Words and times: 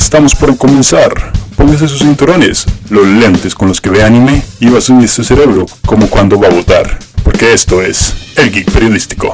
Estamos 0.00 0.34
por 0.34 0.56
comenzar. 0.56 1.12
Póngase 1.56 1.86
sus 1.86 1.98
cinturones, 1.98 2.66
los 2.88 3.06
lentes 3.06 3.54
con 3.54 3.68
los 3.68 3.82
que 3.82 3.90
ve 3.90 4.02
anime 4.02 4.42
y 4.58 4.70
va 4.70 4.78
a 4.78 4.80
subir 4.80 5.06
su 5.10 5.22
cerebro 5.22 5.66
como 5.84 6.08
cuando 6.08 6.40
va 6.40 6.48
a 6.48 6.50
votar. 6.50 6.98
Porque 7.22 7.52
esto 7.52 7.82
es 7.82 8.32
El 8.36 8.50
Geek 8.50 8.72
Periodístico. 8.72 9.30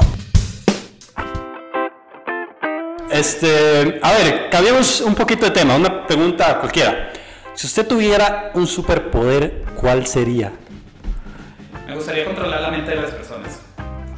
Este, 3.09 3.97
a 4.03 4.11
ver, 4.11 4.49
cambiamos 4.51 4.99
un 4.99 5.15
poquito 5.15 5.45
de 5.45 5.51
tema, 5.51 5.77
una 5.77 6.05
pregunta 6.05 6.59
cualquiera. 6.59 7.13
Si 7.55 7.65
usted 7.65 7.87
tuviera 7.87 8.51
un 8.53 8.67
superpoder, 8.67 9.63
¿cuál 9.73 10.05
sería? 10.05 10.51
Me 11.87 11.95
gustaría 11.95 12.25
controlar 12.25 12.61
la 12.61 12.71
mente 12.71 12.91
de 12.91 12.97
las 12.97 13.11
personas. 13.11 13.61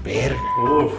Verga. 0.03 0.41
Uf. 0.63 0.93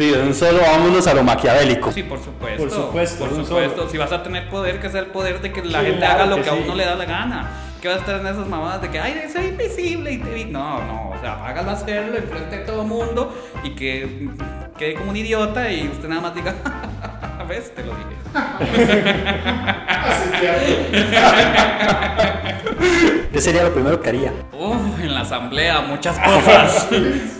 Sí, 0.00 0.10
de 0.10 0.22
un 0.22 0.34
solo 0.34 0.62
vámonos 0.62 1.06
a 1.06 1.12
lo 1.12 1.22
maquiavélico. 1.22 1.92
Sí, 1.92 2.04
por 2.04 2.18
supuesto. 2.18 2.62
Por 2.62 2.70
supuesto, 2.70 3.26
Por 3.26 3.44
supuesto. 3.44 3.86
Si 3.90 3.98
vas 3.98 4.10
a 4.12 4.22
tener 4.22 4.48
poder, 4.48 4.80
que 4.80 4.88
sea 4.88 5.00
el 5.00 5.08
poder 5.08 5.42
de 5.42 5.52
que 5.52 5.62
la 5.62 5.80
Sí, 5.80 5.84
gente 5.84 5.98
claro 5.98 6.14
haga 6.22 6.26
lo 6.26 6.36
que 6.36 6.42
que 6.44 6.48
a 6.48 6.52
sí. 6.54 6.60
uno 6.64 6.74
le 6.74 6.86
da 6.86 6.94
la 6.94 7.04
gana. 7.04 7.50
Que 7.82 7.88
vas 7.88 7.98
a 7.98 8.00
estar 8.00 8.18
en 8.18 8.26
esas 8.26 8.48
mamadas 8.48 8.80
de 8.80 8.88
que, 8.88 8.98
ay, 8.98 9.28
soy 9.30 9.48
invisible 9.48 10.10
y 10.12 10.16
te 10.16 10.32
vi. 10.32 10.46
No, 10.46 10.82
no, 10.86 11.10
o 11.10 11.20
sea, 11.20 11.44
hágalo 11.44 11.72
hacerlo 11.72 12.16
enfrente 12.16 12.60
de 12.60 12.64
todo 12.64 12.80
el 12.80 12.88
mundo 12.88 13.34
y 13.62 13.74
que 13.74 14.30
quede 14.78 14.94
como 14.94 15.10
un 15.10 15.16
idiota 15.18 15.70
y 15.70 15.86
usted 15.88 16.08
nada 16.08 16.22
más 16.22 16.34
diga, 16.34 16.54
¿ves? 17.50 17.74
Te 17.74 17.82
lo 17.84 17.92
dije. 17.92 18.06
¿Qué 23.32 23.40
sería 23.40 23.62
lo 23.64 23.72
primero 23.72 24.00
que 24.00 24.08
haría? 24.08 24.32
Uf, 24.52 25.00
en 25.02 25.14
la 25.14 25.20
asamblea, 25.22 25.80
muchas 25.80 26.16
cosas. 26.18 26.88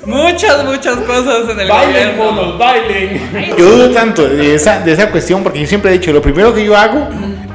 muchas, 0.06 0.65
muchas 0.65 0.96
cosas 0.98 1.48
en 1.51 1.60
el 1.60 1.68
Bailen, 1.68 2.16
monos, 2.16 2.59
bailen. 2.59 3.54
Yo 3.56 3.65
dudo 3.70 3.91
tanto 3.91 4.27
de 4.28 4.54
esa, 4.54 4.80
de 4.80 4.92
esa 4.92 5.10
cuestión 5.10 5.42
porque 5.42 5.60
yo 5.60 5.66
siempre 5.66 5.91
he 5.91 5.95
dicho, 5.98 6.12
lo 6.12 6.23
primero 6.23 6.54
que 6.54 6.65
yo 6.65 6.77
hago 6.77 7.09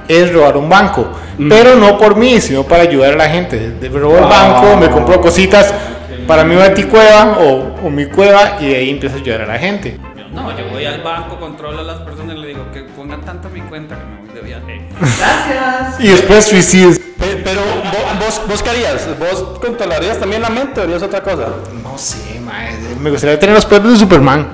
es 0.07 0.31
robar 0.33 0.57
un 0.57 0.69
banco, 0.69 1.07
pero 1.49 1.75
no 1.75 1.97
por 1.97 2.15
mí, 2.15 2.39
sino 2.39 2.63
para 2.63 2.83
ayudar 2.83 3.13
a 3.13 3.17
la 3.17 3.29
gente. 3.29 3.71
De- 3.71 3.89
robo 3.89 4.17
el 4.17 4.25
banco, 4.25 4.75
me 4.77 4.89
compro 4.89 5.19
cositas 5.21 5.73
para 6.27 6.43
mi 6.43 6.55
baticueva 6.55 7.37
o, 7.39 7.75
o 7.85 7.89
mi 7.89 8.05
cueva 8.05 8.57
y 8.61 8.69
de 8.69 8.75
ahí 8.77 8.89
empiezo 8.91 9.17
a 9.17 9.19
ayudar 9.19 9.41
a 9.41 9.45
la 9.47 9.57
gente. 9.59 9.97
No, 10.35 10.55
yo 10.57 10.67
voy 10.69 10.85
al 10.85 11.01
banco, 11.01 11.39
controlo 11.39 11.79
a 11.79 11.83
las 11.83 11.99
personas 11.99 12.35
y 12.35 12.39
le 12.39 12.47
digo 12.49 12.71
que 12.73 12.81
pongan 12.81 13.21
tanto 13.21 13.47
en 13.47 13.53
mi 13.53 13.61
cuenta 13.61 13.97
que 13.97 14.05
me 14.05 14.17
voy 14.21 14.29
de 14.35 14.41
viaje. 14.41 14.89
Gracias. 14.99 15.99
Y 15.99 16.07
después 16.09 16.45
suicidios. 16.45 16.99
Pe- 16.99 17.41
Pero, 17.43 17.61
vo- 17.61 18.19
vos, 18.19 18.41
vos 18.47 18.61
qué 18.61 18.69
harías? 18.71 19.07
¿Vos 19.17 19.59
controlarías 19.59 20.19
también 20.19 20.41
la 20.41 20.49
mente 20.49 20.79
o 20.81 20.83
harías 20.83 21.01
otra 21.01 21.21
cosa? 21.23 21.47
No 21.81 21.97
sé, 21.97 22.39
mae, 22.41 22.77
me 22.99 23.09
gustaría 23.09 23.39
tener 23.39 23.55
los 23.55 23.65
poderes 23.65 23.91
de 23.93 23.97
Superman. 23.97 24.47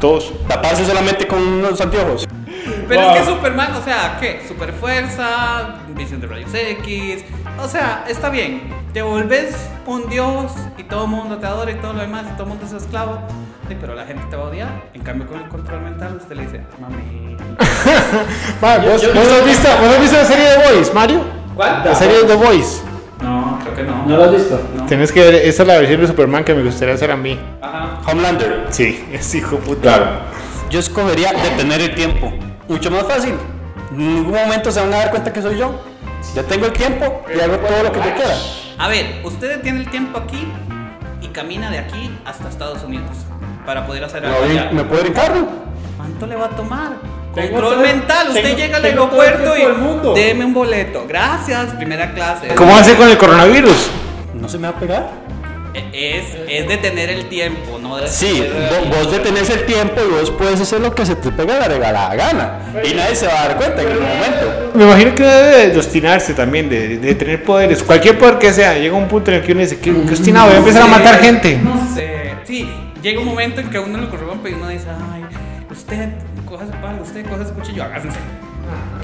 Todos. 0.00 0.32
Taparse 0.48 0.84
solamente 0.84 1.26
con 1.26 1.40
unos 1.40 1.80
anteojos. 1.80 2.26
Pero 2.88 3.02
Wow. 3.02 3.14
es 3.14 3.20
que 3.20 3.26
Superman, 3.26 3.74
o 3.76 3.82
sea, 3.84 4.16
¿qué? 4.20 4.44
Super 4.46 4.72
fuerza, 4.72 5.76
visión 5.90 6.20
de 6.20 6.26
rayos 6.26 6.50
X. 6.52 7.24
O 7.62 7.68
sea, 7.68 8.04
está 8.08 8.28
bien. 8.30 8.62
Te 8.92 9.02
volves 9.02 9.54
un 9.86 10.08
dios 10.08 10.52
y 10.76 10.82
todo 10.84 11.04
el 11.04 11.10
mundo 11.10 11.38
te 11.38 11.46
adora 11.46 11.70
y 11.70 11.74
todo 11.76 11.92
lo 11.92 12.00
demás 12.00 12.24
y 12.28 12.32
todo 12.32 12.44
el 12.44 12.48
mundo 12.50 12.66
es 12.66 12.72
esclavo. 12.72 13.20
Sí, 13.68 13.76
pero 13.78 13.94
la 13.94 14.06
gente 14.06 14.24
te 14.30 14.36
va 14.36 14.44
a 14.44 14.46
odiar. 14.46 14.68
En 14.94 15.02
cambio, 15.02 15.26
con 15.26 15.38
el 15.42 15.48
control 15.48 15.82
mental, 15.82 16.16
usted 16.16 16.34
le 16.36 16.42
dice, 16.44 16.62
mami. 16.80 17.36
¿vos, 18.88 19.14
vos 19.14 19.28
has 19.30 19.44
visto, 19.44 19.68
¿Vos 19.68 19.88
has 19.94 20.00
visto 20.00 20.16
la 20.16 20.24
serie 20.24 20.44
de 20.48 20.56
Boys, 20.56 20.94
Mario? 20.94 21.20
¿Cuál? 21.54 21.82
La 21.84 21.94
serie 21.94 22.16
de 22.20 22.24
The 22.24 22.34
Boys. 22.34 22.82
No, 23.22 23.58
creo 23.62 23.74
que 23.74 23.82
no. 23.82 24.06
¿No 24.06 24.16
lo 24.16 24.24
has 24.24 24.32
visto? 24.32 24.58
No. 24.74 24.86
Tienes 24.86 25.12
que 25.12 25.20
ver, 25.20 25.34
esa 25.34 25.62
es 25.64 25.68
la 25.68 25.76
versión 25.76 26.00
de 26.00 26.06
Superman 26.06 26.44
que 26.44 26.54
me 26.54 26.62
gustaría 26.62 26.94
hacer 26.94 27.10
a 27.10 27.16
mí. 27.16 27.38
Ajá. 27.60 28.00
Homelander. 28.06 28.68
Sí, 28.70 29.04
es 29.12 29.34
hijo 29.34 29.58
puta. 29.58 30.22
Yo 30.70 30.80
escogería 30.80 31.32
detener 31.34 31.82
el 31.82 31.94
tiempo. 31.94 32.32
Mucho 32.68 32.90
más 32.90 33.02
fácil. 33.02 33.34
En 33.90 33.98
ningún 33.98 34.32
momento 34.32 34.72
se 34.72 34.80
van 34.80 34.94
a 34.94 34.96
dar 34.96 35.10
cuenta 35.10 35.30
que 35.30 35.42
soy 35.42 35.58
yo. 35.58 35.78
Ya 36.34 36.42
tengo 36.42 36.64
el 36.64 36.72
tiempo 36.72 37.22
y 37.34 37.38
hago 37.38 37.56
todo 37.56 37.82
lo 37.82 37.92
que 37.92 37.98
yo 37.98 38.14
quiera. 38.14 38.34
A 38.78 38.88
ver, 38.88 39.20
usted 39.24 39.56
detiene 39.56 39.80
el 39.80 39.90
tiempo 39.90 40.18
aquí 40.18 40.48
y 41.20 41.28
camina 41.28 41.70
de 41.70 41.80
aquí 41.80 42.10
hasta 42.24 42.48
Estados 42.48 42.82
Unidos 42.82 43.28
para 43.68 43.86
poder 43.86 44.02
hacer 44.02 44.24
algo 44.24 44.44
allá. 44.44 44.70
¿Me 44.72 44.82
puedo 44.84 45.02
ir 45.02 45.08
en 45.08 45.12
carro? 45.12 45.46
¿Cuánto 45.98 46.26
le 46.26 46.36
va 46.36 46.46
a 46.46 46.48
tomar? 46.48 46.92
Control 47.34 47.60
todo- 47.74 47.76
mental. 47.82 48.28
Usted 48.28 48.42
tengo- 48.42 48.56
llega 48.56 48.76
al 48.78 48.82
tengo 48.82 49.06
todo 49.08 49.22
el 49.22 49.28
aeropuerto 49.28 50.14
y 50.16 50.20
deme 50.22 50.44
un 50.46 50.54
boleto. 50.54 51.04
Gracias, 51.06 51.74
primera 51.74 52.14
clase. 52.14 52.48
¿Cómo 52.54 52.74
hace 52.74 52.94
con 52.94 53.10
el 53.10 53.18
coronavirus? 53.18 53.90
¿No 54.32 54.48
se 54.48 54.56
me 54.56 54.68
va 54.70 54.74
a 54.74 54.80
pegar? 54.80 55.10
Es, 55.92 56.24
es 56.48 56.66
detener 56.66 57.10
el 57.10 57.26
tiempo, 57.28 57.78
no 57.78 57.98
de 57.98 58.08
Sí, 58.08 58.42
vos, 58.88 59.04
vos 59.04 59.12
detenés 59.12 59.50
el 59.50 59.66
tiempo 59.66 60.00
y 60.02 60.10
vos 60.18 60.30
puedes 60.30 60.58
hacer 60.62 60.80
lo 60.80 60.94
que 60.94 61.04
se 61.04 61.14
te 61.16 61.30
pega 61.30 61.58
la 61.58 61.68
regalada 61.68 62.14
gana. 62.14 62.58
Y 62.82 62.94
nadie 62.94 63.14
se 63.14 63.26
va 63.26 63.42
a 63.42 63.48
dar 63.48 63.56
cuenta 63.58 63.82
en 63.82 63.88
el 63.88 64.00
momento. 64.00 64.70
Me 64.72 64.84
imagino 64.84 65.14
que 65.14 65.24
debe 65.24 65.68
de 65.68 65.76
obstinarse 65.76 66.32
también, 66.32 66.70
de, 66.70 66.96
de 66.96 67.14
tener 67.14 67.44
poderes. 67.44 67.82
Cualquier 67.82 68.18
poder 68.18 68.38
que 68.38 68.50
sea, 68.50 68.78
llega 68.78 68.96
un 68.96 69.08
punto 69.08 69.30
en 69.30 69.36
el 69.36 69.42
que 69.44 69.52
uno 69.52 69.60
dice, 69.60 69.78
¿qué, 69.78 69.92
qué 69.92 70.08
obstinado? 70.14 70.46
Voy 70.46 70.56
a 70.56 70.58
empezar 70.60 70.82
a 70.82 70.86
matar 70.86 71.20
gente. 71.20 71.60
No 71.62 71.86
sé. 71.94 72.16
Sí, 72.44 72.66
llega 73.02 73.20
un 73.20 73.26
momento 73.26 73.60
en 73.60 73.70
que 73.70 73.78
a 73.78 73.80
uno 73.80 73.98
lo 73.98 74.10
corrompe 74.10 74.50
y 74.50 74.54
uno 74.54 74.68
dice, 74.68 74.88
ay, 75.12 75.24
usted 75.70 76.10
coja 76.46 76.66
su 76.66 76.72
palo, 76.72 77.02
usted 77.02 77.26
coja 77.28 77.44
su 77.44 77.54
cuchillo, 77.54 77.84
háganse. 77.84 78.18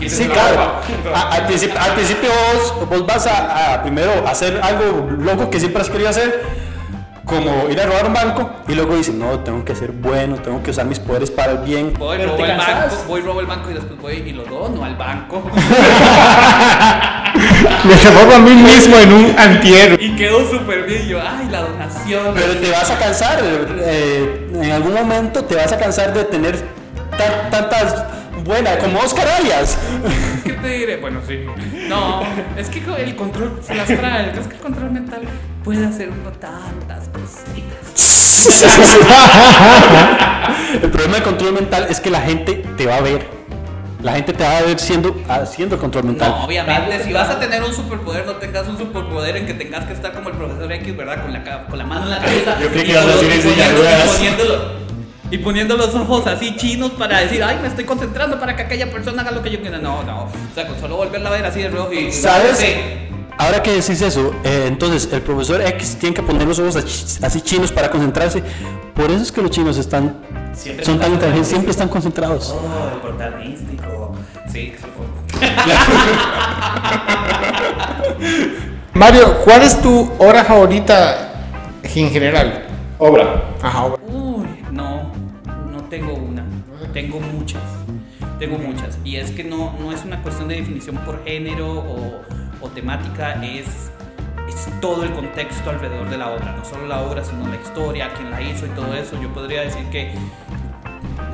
Sí, 0.06 0.26
claro. 0.26 0.80
A- 1.14 1.30
al, 1.36 1.46
principio, 1.46 1.80
al 1.80 1.94
principio 1.94 2.28
vos, 2.52 2.88
vos 2.90 3.06
vas 3.06 3.26
a, 3.26 3.74
a 3.74 3.82
primero 3.82 4.10
hacer 4.26 4.60
algo 4.62 5.10
loco 5.10 5.48
que 5.48 5.58
siempre 5.58 5.80
has 5.80 5.88
querido 5.88 6.10
hacer, 6.10 6.42
como 7.24 7.70
ir 7.70 7.80
a 7.80 7.86
robar 7.86 8.06
un 8.06 8.12
banco, 8.12 8.50
y 8.68 8.74
luego 8.74 8.94
dices, 8.96 9.14
no, 9.14 9.38
tengo 9.40 9.64
que 9.64 9.74
ser 9.74 9.92
bueno, 9.92 10.36
tengo 10.36 10.62
que 10.62 10.70
usar 10.72 10.84
mis 10.84 10.98
poderes 10.98 11.30
para 11.30 11.52
el 11.52 11.58
bien. 11.58 11.94
Voy, 11.98 12.18
Pero 12.18 12.32
robo 12.32 12.44
el 12.44 12.56
banco, 12.58 12.96
voy, 13.08 13.20
robo 13.22 13.40
el 13.40 13.46
banco 13.46 13.70
y 13.70 13.74
después 13.74 13.98
voy 14.02 14.12
y 14.16 14.32
lo 14.32 14.44
dono 14.44 14.84
al 14.84 14.96
banco. 14.96 15.42
Me 17.86 17.94
transformo 17.96 18.32
a 18.34 18.38
mí 18.38 18.50
mismo 18.54 18.96
en 18.96 19.12
un 19.12 19.38
antihéroe. 19.38 19.98
y 20.02 20.16
quedó 20.16 20.48
súper 20.50 20.84
bien. 20.84 21.02
Y 21.04 21.08
yo, 21.08 21.20
ay, 21.20 21.48
la 21.50 21.60
donación. 21.62 22.32
Pero 22.34 22.56
te 22.58 22.70
vas 22.70 22.90
a 22.90 22.98
cansar, 22.98 23.40
eh, 23.42 24.50
en 24.54 24.70
algún 24.72 24.94
momento 24.94 25.44
te 25.44 25.54
vas 25.54 25.70
a 25.72 25.78
cansar 25.78 26.14
de 26.14 26.24
tener 26.24 26.56
tan- 27.18 27.50
tantas 27.50 28.04
buenas, 28.44 28.76
como 28.78 29.00
Oscar 29.00 29.28
Arias. 29.28 29.76
¿Qué 30.44 30.52
te 30.54 30.68
diré? 30.68 30.96
Bueno, 30.96 31.20
sí. 31.26 31.44
No, 31.88 32.22
es 32.56 32.68
que 32.68 32.82
el 32.98 33.16
control 33.16 33.60
se 33.62 33.74
las 33.74 33.86
trae. 33.86 34.30
Es 34.38 34.46
que 34.46 34.54
el 34.56 34.60
control 34.62 34.90
mental 34.90 35.22
puede 35.62 35.84
hacer 35.86 36.08
uno 36.10 36.30
tantas 36.32 37.08
cositas. 37.08 37.74
El 40.82 40.90
problema 40.90 41.14
del 41.14 41.22
control 41.22 41.52
mental 41.52 41.86
es 41.90 42.00
que 42.00 42.10
la 42.10 42.20
gente 42.20 42.64
te 42.76 42.86
va 42.86 42.96
a 42.96 43.00
ver. 43.00 43.33
La 44.04 44.12
gente 44.12 44.34
te 44.34 44.44
va 44.44 44.58
a 44.58 44.62
ver 44.62 44.78
siendo, 44.78 45.16
haciendo 45.28 45.76
el 45.76 45.80
control 45.80 46.04
mental. 46.04 46.28
No, 46.30 46.44
obviamente, 46.44 47.02
si 47.04 47.12
vas 47.12 47.30
a 47.30 47.40
tener 47.40 47.62
un 47.64 47.72
superpoder, 47.74 48.26
no 48.26 48.32
tengas 48.34 48.68
un 48.68 48.76
superpoder 48.76 49.34
en 49.38 49.46
que 49.46 49.54
tengas 49.54 49.86
que 49.86 49.94
estar 49.94 50.12
como 50.12 50.28
el 50.28 50.36
profesor 50.36 50.70
X, 50.70 50.94
¿verdad? 50.96 51.22
Con 51.22 51.32
la, 51.32 51.64
con 51.66 51.78
la 51.78 51.84
mano 51.86 52.02
en 52.04 52.10
la 52.10 52.18
cabeza. 52.18 52.58
Yo 52.60 52.68
creí 52.68 52.84
que 52.84 52.90
ibas 52.92 53.04
a 53.06 53.08
decir 53.16 53.56
poniendo- 54.06 54.84
y 55.30 55.38
poniendo 55.38 55.76
los 55.78 55.94
ojos 55.94 56.26
así 56.26 56.54
chinos 56.54 56.90
para 56.92 57.20
decir, 57.20 57.42
ay, 57.42 57.56
me 57.62 57.68
estoy 57.68 57.84
concentrando 57.84 58.38
para 58.38 58.54
que 58.54 58.62
aquella 58.64 58.90
persona 58.92 59.22
haga 59.22 59.30
lo 59.32 59.42
que 59.42 59.50
yo 59.50 59.60
quiera. 59.62 59.78
No, 59.78 60.02
no. 60.02 60.24
O 60.24 60.30
sea, 60.54 60.68
con 60.68 60.78
solo 60.78 60.96
volverla 60.96 61.30
a 61.30 61.32
ver 61.32 61.46
así 61.46 61.62
de 61.62 61.70
rojo 61.70 61.90
y. 61.92 62.12
¿Sabes? 62.12 62.58
Sí. 62.58 62.74
Ahora 63.38 63.62
que 63.62 63.70
decís 63.72 64.00
eso, 64.02 64.32
eh, 64.44 64.66
entonces 64.68 65.08
el 65.12 65.22
profesor 65.22 65.60
X 65.62 65.96
tiene 65.98 66.14
que 66.14 66.22
poner 66.22 66.46
los 66.46 66.58
ojos 66.58 66.76
así 67.22 67.40
chinos 67.40 67.72
para 67.72 67.90
concentrarse. 67.90 68.42
Por 68.94 69.10
eso 69.10 69.22
es 69.22 69.32
que 69.32 69.42
los 69.42 69.50
chinos 69.50 69.76
están 69.76 70.16
Siempre 70.54 70.84
son 70.84 70.98
tan 70.98 71.06
están 71.06 71.14
inteligentes, 71.14 71.48
siempre 71.48 71.70
están 71.72 71.88
concentrados. 71.88 72.54
Oh, 72.54 72.94
el 72.94 73.00
portal 73.00 73.44
místico. 73.44 74.14
Sí, 74.52 74.72
supongo. 74.80 75.10
Mario, 78.94 79.38
¿cuál 79.44 79.62
es 79.62 79.82
tu 79.82 80.12
hora 80.18 80.44
favorita 80.44 81.32
en 81.82 82.10
general? 82.10 82.66
Obra. 82.98 83.42
Ajá, 83.60 83.86
obra. 83.86 83.98
Uy, 84.06 84.46
no, 84.70 85.10
no 85.72 85.82
tengo 85.90 86.14
una. 86.14 86.44
Tengo 86.92 87.18
muchas. 87.18 87.62
Tengo 88.38 88.58
muchas. 88.58 88.96
Y 89.04 89.16
es 89.16 89.32
que 89.32 89.42
no, 89.42 89.74
no 89.80 89.90
es 89.90 90.04
una 90.04 90.22
cuestión 90.22 90.46
de 90.48 90.54
definición 90.56 90.96
por 90.98 91.24
género 91.24 91.66
o, 91.68 92.20
o 92.60 92.68
temática, 92.68 93.44
es 93.44 93.90
todo 94.80 95.04
el 95.04 95.12
contexto 95.12 95.70
alrededor 95.70 96.08
de 96.08 96.18
la 96.18 96.30
obra. 96.30 96.54
No 96.56 96.64
solo 96.64 96.86
la 96.86 97.00
obra, 97.00 97.24
sino 97.24 97.46
la 97.48 97.56
historia, 97.56 98.10
quién 98.14 98.30
la 98.30 98.40
hizo 98.42 98.66
y 98.66 98.70
todo 98.70 98.94
eso. 98.94 99.20
Yo 99.20 99.32
podría 99.32 99.62
decir 99.62 99.84
que 99.90 100.14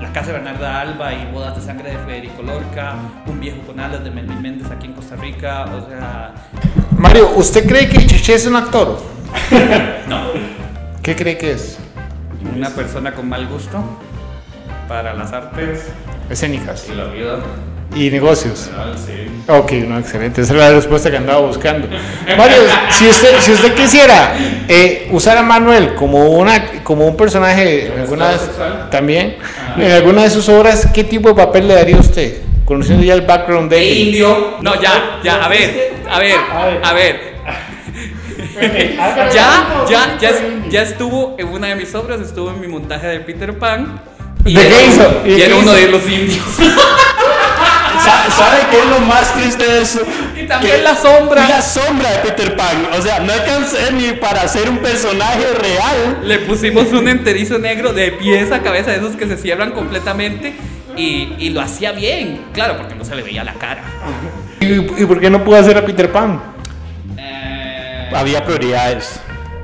La 0.00 0.12
Casa 0.12 0.28
de 0.28 0.32
Bernarda 0.34 0.80
Alba 0.80 1.12
y 1.12 1.30
Bodas 1.32 1.56
de 1.56 1.62
Sangre 1.62 1.90
de 1.90 1.98
Federico 1.98 2.42
Lorca, 2.42 2.96
Un 3.26 3.40
Viejo 3.40 3.58
con 3.66 3.80
Alas 3.80 4.02
de 4.04 4.10
Melvin 4.10 4.40
Méndez 4.40 4.70
aquí 4.70 4.86
en 4.86 4.94
Costa 4.94 5.16
Rica. 5.16 5.64
O 5.64 5.88
sea, 5.88 6.34
Mario, 6.96 7.30
¿usted 7.36 7.66
cree 7.66 7.88
que 7.88 8.06
Cheche 8.06 8.34
es 8.34 8.46
un 8.46 8.56
actor? 8.56 9.00
no. 10.08 10.30
¿Qué 11.02 11.16
cree 11.16 11.38
que 11.38 11.52
es? 11.52 11.78
Una 12.56 12.70
persona 12.70 13.12
con 13.12 13.28
mal 13.28 13.46
gusto 13.46 13.82
para 14.88 15.14
las 15.14 15.32
artes 15.32 15.88
Escénicas 16.30 16.88
y 16.88 16.94
la 16.94 17.06
vida. 17.06 17.38
Y 17.94 18.10
negocios. 18.10 18.66
general, 18.66 18.96
sí. 18.98 19.12
Ok, 19.48 19.72
no, 19.88 19.98
excelente. 19.98 20.42
Esa 20.42 20.52
es 20.52 20.58
la 20.58 20.70
respuesta 20.70 21.10
que 21.10 21.16
andaba 21.16 21.40
buscando. 21.40 21.88
Mario, 22.36 22.58
si 22.90 23.08
usted, 23.08 23.40
si 23.40 23.52
usted 23.52 23.74
quisiera 23.74 24.34
eh, 24.68 25.08
usar 25.10 25.36
a 25.38 25.42
Manuel 25.42 25.94
como, 25.94 26.28
una, 26.30 26.82
como 26.84 27.06
un 27.06 27.16
personaje 27.16 27.86
en 27.92 28.00
alguna, 28.00 28.38
sexual? 28.38 28.88
también, 28.90 29.36
en 29.76 29.90
alguna 29.90 30.22
de 30.22 30.30
sus 30.30 30.48
obras, 30.48 30.88
¿qué 30.94 31.02
tipo 31.04 31.30
de 31.30 31.34
papel 31.34 31.66
le 31.68 31.74
daría 31.74 31.96
a 31.96 32.00
usted? 32.00 32.42
conociendo 32.70 33.02
ya 33.02 33.14
el 33.14 33.22
background 33.22 33.68
de 33.68 33.82
él. 33.82 33.98
indio. 33.98 34.58
No, 34.60 34.80
ya, 34.80 35.18
ya, 35.24 35.44
a 35.44 35.48
ver, 35.48 35.92
a 36.08 36.20
ver, 36.20 36.36
a 36.84 36.92
ver. 36.92 37.30
Ya, 39.34 39.84
ya, 39.88 40.18
ya, 40.20 40.32
ya 40.68 40.82
estuvo 40.82 41.34
en 41.38 41.48
una 41.48 41.68
de 41.68 41.76
mis 41.76 41.94
obras, 41.94 42.20
estuvo 42.20 42.50
en 42.50 42.60
mi 42.60 42.68
montaje 42.68 43.06
de 43.06 43.20
Peter 43.20 43.58
Pan. 43.58 44.00
Y 44.44 44.54
¿De 44.54 44.66
era, 44.66 44.76
qué 44.76 44.86
hizo? 44.86 45.22
¿Y 45.26 45.42
era 45.42 45.54
uno 45.56 45.72
hizo? 45.72 45.74
de 45.74 45.88
los 45.88 46.08
indios. 46.08 46.44
Sa- 48.04 48.30
¿Sabe 48.30 48.58
qué 48.70 48.78
es 48.78 48.86
lo 48.86 49.00
más 49.00 49.32
triste 49.34 49.66
de 49.66 49.82
eso? 49.82 50.00
Y 50.40 50.46
también 50.46 50.76
Que- 50.76 50.82
la 50.82 50.94
sombra. 50.96 51.48
La 51.48 51.62
sombra 51.62 52.10
de 52.10 52.18
Peter 52.18 52.56
Pan. 52.56 52.88
O 52.98 53.02
sea, 53.02 53.20
no 53.20 53.32
alcancé 53.32 53.92
ni 53.92 54.12
para 54.12 54.46
ser 54.48 54.68
un 54.70 54.78
personaje 54.78 55.44
real. 55.60 56.20
Le 56.24 56.38
pusimos 56.40 56.92
un 56.92 57.08
enterizo 57.08 57.58
negro 57.58 57.92
de 57.92 58.12
pies 58.12 58.50
a 58.52 58.60
cabeza 58.62 58.90
de 58.90 58.98
esos 58.98 59.16
que 59.16 59.26
se 59.26 59.36
cierran 59.36 59.72
completamente. 59.72 60.54
Y, 60.96 61.34
y 61.38 61.50
lo 61.50 61.60
hacía 61.60 61.92
bien, 61.92 62.42
claro, 62.52 62.76
porque 62.76 62.94
no 62.94 63.04
se 63.04 63.14
le 63.14 63.22
veía 63.22 63.44
la 63.44 63.54
cara. 63.54 63.82
¿Y, 64.60 64.72
y 65.02 65.06
por 65.06 65.20
qué 65.20 65.30
no 65.30 65.42
pudo 65.44 65.56
hacer 65.56 65.78
a 65.78 65.84
Peter 65.86 66.10
Pan? 66.10 66.40
Eh, 67.16 68.10
Había 68.14 68.44
prioridades. 68.44 69.20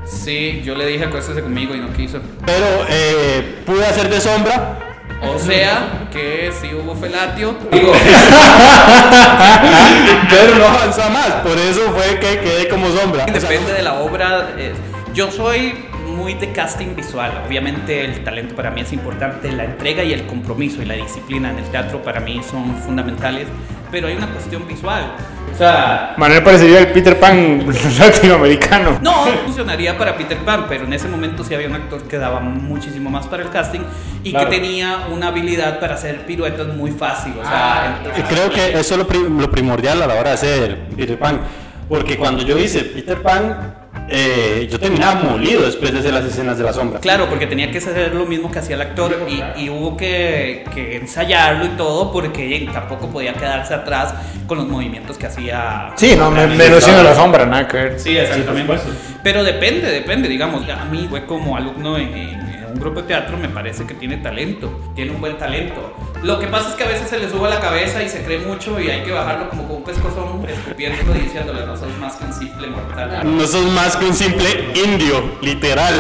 sí, 0.07 0.63
yo 0.65 0.75
le 0.77 0.87
dije 0.87 1.05
acuéstese 1.05 1.43
conmigo 1.43 1.75
y 1.75 1.79
no 1.79 1.93
quiso. 1.93 2.21
Pero 2.47 2.87
eh, 2.89 3.57
pude 3.67 3.85
hacer 3.85 4.09
de 4.09 4.21
sombra. 4.21 4.79
O 5.23 5.39
sea, 5.39 6.09
que 6.13 6.53
sí 6.61 6.75
hubo 6.75 6.95
felatio. 6.95 7.57
Digo, 7.73 7.93
pero 10.31 10.59
no 10.59 10.67
avanzó 10.67 11.09
más. 11.11 11.31
Por 11.43 11.59
eso 11.59 11.91
fue 11.93 12.21
que 12.21 12.41
quedé 12.41 12.69
como 12.69 12.89
sombra. 12.91 13.27
Depende 13.27 13.73
de 13.73 13.83
la 13.83 13.95
obra. 13.95 14.51
eh, 14.59 14.75
yo 15.15 15.31
soy 15.31 15.87
muy 16.07 16.35
de 16.35 16.53
casting 16.53 16.95
visual. 16.95 17.43
Obviamente 17.47 18.05
el 18.05 18.23
talento 18.25 18.55
para 18.55 18.71
mí 18.71 18.81
es 18.81 18.93
importante, 18.93 19.51
la 19.53 19.65
entrega 19.65 20.05
y 20.05 20.13
el 20.13 20.27
compromiso 20.27 20.83
y 20.83 20.85
la 20.85 20.95
disciplina 20.95 21.51
en 21.51 21.59
el 21.59 21.65
teatro 21.71 22.03
para 22.03 22.21
mí 22.21 22.41
son 22.49 22.77
fundamentales, 22.77 23.49
pero 23.91 24.09
hay 24.09 24.17
una 24.17 24.29
cuestión 24.29 24.67
visual. 24.67 25.13
O 25.53 25.59
sea, 25.59 26.15
Manuel 26.19 26.43
parecería 26.43 26.81
el 26.81 26.89
Peter 26.89 27.19
Pan 27.19 27.65
latinoamericano. 27.99 28.99
no 29.01 29.25
funcionaría 29.45 29.97
para 29.97 30.17
Peter 30.17 30.37
Pan, 30.39 30.67
pero 30.69 30.85
en 30.85 30.93
ese 30.93 31.09
momento 31.09 31.43
sí 31.45 31.55
había 31.55 31.69
un 31.69 31.75
actor 31.77 32.03
que 32.03 32.19
daba 32.19 32.41
muchísimo 32.41 33.09
más 33.11 33.27
para 33.27 33.43
el 33.43 33.51
casting 33.51 33.81
y 34.23 34.31
Claro. 34.33 34.51
que 34.51 34.57
tenía 34.57 35.07
una 35.11 35.29
habilidad 35.29 35.81
para 35.81 35.95
hacer 35.95 36.27
piruetas 36.27 36.67
muy 36.69 36.91
fácil. 36.91 37.33
O 37.41 37.45
sea, 37.45 38.01
Y 38.19 38.23
creo 38.23 38.51
que 38.51 38.79
eso 38.79 38.95
es 38.95 38.99
lo, 38.99 39.07
pri- 39.07 39.29
lo 39.31 39.51
primordial 39.51 40.03
a 40.03 40.07
la 40.07 40.15
hora 40.15 40.31
de 40.31 40.35
hacer 40.35 40.79
Peter 40.97 41.19
Pan. 41.19 41.41
Porque 41.89 42.17
cuando 42.19 42.43
yo 42.43 42.59
hice 42.59 42.81
Peter 42.81 43.23
Pan, 43.23 43.75
eh, 44.09 44.69
yo 44.71 44.79
terminaba 44.79 45.21
molido 45.23 45.63
después 45.63 45.93
de 45.93 45.99
hacer 45.99 46.15
las 46.15 46.25
escenas 46.25 46.57
de 46.59 46.65
la 46.65 46.73
sombra. 46.73 47.01
Claro, 47.01 47.29
porque 47.29 47.47
tenía 47.47 47.71
que 47.71 47.79
hacer 47.79 48.15
lo 48.15 48.25
mismo 48.27 48.51
que 48.51 48.59
hacía 48.61 48.77
el 48.77 48.83
actor 48.83 49.27
y, 49.29 49.63
y 49.65 49.71
hubo 49.71 49.97
que, 49.97 50.65
que 50.75 50.97
ensayarlo 50.97 51.65
y 51.65 51.69
todo 51.71 52.13
porque 52.13 52.69
tampoco 52.73 53.09
podía 53.09 53.33
quedarse 53.35 53.75
atrás 53.75 54.15
con 54.47 54.59
los 54.59 54.69
movimientos 54.69 55.19
que 55.19 55.27
hacía. 55.27 55.93
Sí, 55.97 56.15
no, 56.17 56.31
me- 56.31 56.47
menos 56.47 56.85
siendo 56.85 57.03
la 57.03 57.15
sombra, 57.15 57.47
nada 57.47 57.67
que 57.67 57.77
ver. 57.77 58.01
Sí, 58.01 58.17
exactamente. 58.17 58.75
Pero 59.23 59.43
depende, 59.43 59.91
depende, 59.91 60.29
digamos. 60.29 60.69
A 60.69 60.85
mí, 60.85 61.07
güey, 61.11 61.27
como 61.27 61.57
alumno 61.57 61.99
en 61.99 62.46
un 62.77 62.81
grupo 62.81 63.01
de 63.01 63.09
teatro, 63.09 63.37
me 63.39 63.49
parece 63.49 63.87
que 63.87 63.95
tiene 63.95 64.19
talento, 64.19 64.71
tiene 64.95 65.11
un 65.11 65.21
buen 65.21 65.39
talento. 65.39 65.95
Lo 66.23 66.39
que 66.39 66.47
pasa 66.47 66.71
es 66.71 66.75
que 66.75 66.85
a 66.85 66.89
veces 66.89 67.09
se 67.09 67.19
le 67.19 67.31
sube 67.31 67.47
a 67.47 67.51
la 67.51 67.61
cabeza 67.61 68.03
y 68.03 68.09
se 68.09 68.23
cree 68.23 68.39
mucho 68.39 68.79
y 68.79 68.91
hay 68.91 69.03
que 69.03 69.13
bajarlo 69.13 69.49
como 69.49 69.67
con 69.67 69.77
un 69.79 69.85
pescozón, 69.85 70.47
escupiéndolo 70.47 71.17
y 71.17 71.23
diciéndole, 71.23 71.65
no 71.65 71.77
sos 71.77 71.97
más 71.99 72.17
que 72.17 72.25
un 72.27 72.33
simple 72.33 72.67
mortal. 72.69 73.37
No 73.37 73.47
sos 73.47 73.65
más 73.73 73.97
que 73.97 74.05
un 74.05 74.15
simple 74.15 74.73
indio, 74.75 75.39
literal. 75.41 75.95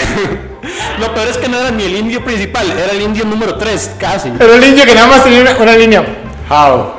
lo 1.00 1.14
peor 1.14 1.28
es 1.28 1.38
que 1.38 1.48
no 1.48 1.58
era 1.58 1.70
ni 1.70 1.84
el 1.84 1.96
indio 1.96 2.22
principal, 2.24 2.70
era 2.70 2.92
el 2.92 3.00
indio 3.00 3.24
número 3.24 3.56
3, 3.56 3.96
casi. 3.98 4.30
Pero 4.36 4.54
el 4.54 4.64
indio 4.64 4.84
que 4.84 4.94
nada 4.94 5.06
más 5.06 5.24
tenía 5.24 5.40
una, 5.40 5.56
una 5.56 5.76
línea. 5.76 6.04
How? 6.50 6.92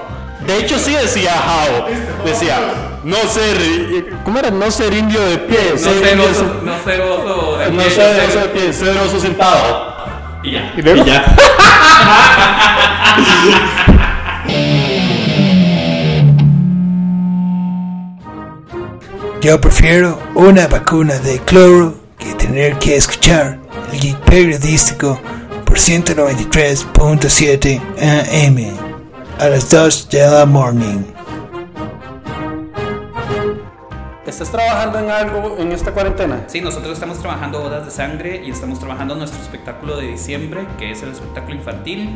De 0.46 0.58
hecho, 0.58 0.80
sí 0.80 0.94
decía 0.94 1.34
How. 1.36 2.26
Decía, 2.26 2.87
no 3.08 3.16
ser. 3.30 3.58
¿Cómo 4.26 4.40
era? 4.40 4.52
No 4.52 4.70
ser 4.70 4.94
indio 4.94 5.22
de 5.22 5.38
pie. 5.38 5.72
No 5.74 5.78
ser 5.78 6.20
oso, 6.20 6.62
no 6.64 6.84
ser 6.84 7.02
oso 7.02 7.58
de 7.58 7.72
No 7.72 7.78
pie, 7.82 7.92
ser 7.92 8.16
ser- 8.16 8.30
oso 8.30 8.40
de 8.40 8.48
pie, 8.50 8.74
ser 8.74 8.98
oso 8.98 9.20
sentado. 9.20 9.96
Y 10.44 10.52
ya. 10.52 10.74
¿Y 10.78 10.82
luego? 10.82 11.04
Y 11.04 11.08
ya. 11.10 11.26
Yo 19.42 19.60
prefiero 19.62 20.20
una 20.36 20.68
vacuna 20.68 21.18
de 21.20 21.40
cloro 21.40 21.96
que 22.18 22.34
tener 22.34 22.78
que 22.80 22.96
escuchar 22.98 23.60
el 23.94 24.00
geek 24.00 24.18
periodístico 24.22 25.20
por 25.66 25.78
193.7 25.78 27.80
AM 28.00 28.58
a 29.40 29.48
las 29.50 29.70
2 29.70 30.10
de 30.10 30.28
la 30.28 30.46
morning. 30.46 31.04
¿Estás 34.28 34.52
trabajando 34.52 35.00
en 35.00 35.10
algo 35.10 35.56
en 35.58 35.72
esta 35.72 35.94
cuarentena? 35.94 36.44
Sí, 36.48 36.60
nosotros 36.60 36.92
estamos 36.92 37.18
trabajando 37.20 37.62
Bodas 37.62 37.86
de 37.86 37.92
Sangre 37.92 38.44
y 38.46 38.52
estamos 38.52 38.78
trabajando 38.78 39.16
nuestro 39.16 39.42
espectáculo 39.42 39.96
de 39.96 40.08
diciembre, 40.08 40.68
que 40.78 40.92
es 40.92 41.02
el 41.02 41.12
espectáculo 41.12 41.56
infantil, 41.56 42.10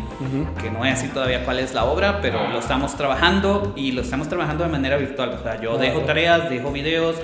que 0.62 0.70
no 0.70 0.80
voy 0.80 0.90
a 0.90 0.92
decir 0.92 1.14
todavía 1.14 1.46
cuál 1.46 1.60
es 1.60 1.74
la 1.74 1.86
obra, 1.86 2.20
pero 2.22 2.50
lo 2.50 2.60
estamos 2.60 2.98
trabajando 2.98 3.72
y 3.78 3.94
lo 3.94 4.02
estamos 4.02 4.28
trabajando 4.28 4.66
de 4.66 4.70
manera 4.70 4.98
virtual. 4.98 5.38
O 5.40 5.42
sea, 5.42 5.62
yo 5.62 5.78
dejo 5.78 6.02
tareas, 6.02 6.50
dejo 6.50 6.74
videos, 6.74 7.16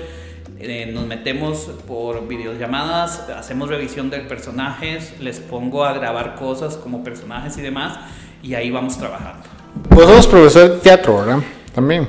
eh, 0.58 0.90
nos 0.90 1.04
metemos 1.04 1.70
por 1.86 2.26
videollamadas, 2.26 3.28
hacemos 3.36 3.68
revisión 3.68 4.08
de 4.08 4.20
personajes, 4.20 5.12
les 5.20 5.38
pongo 5.38 5.84
a 5.84 5.92
grabar 5.92 6.34
cosas 6.34 6.78
como 6.78 7.04
personajes 7.04 7.58
y 7.58 7.60
demás, 7.60 7.98
y 8.42 8.54
ahí 8.54 8.70
vamos 8.70 8.96
trabajando. 8.96 9.42
Vos 9.90 10.06
sos 10.06 10.26
profesor 10.26 10.70
de 10.70 10.78
teatro, 10.78 11.18
¿verdad? 11.18 11.40
También. 11.74 12.08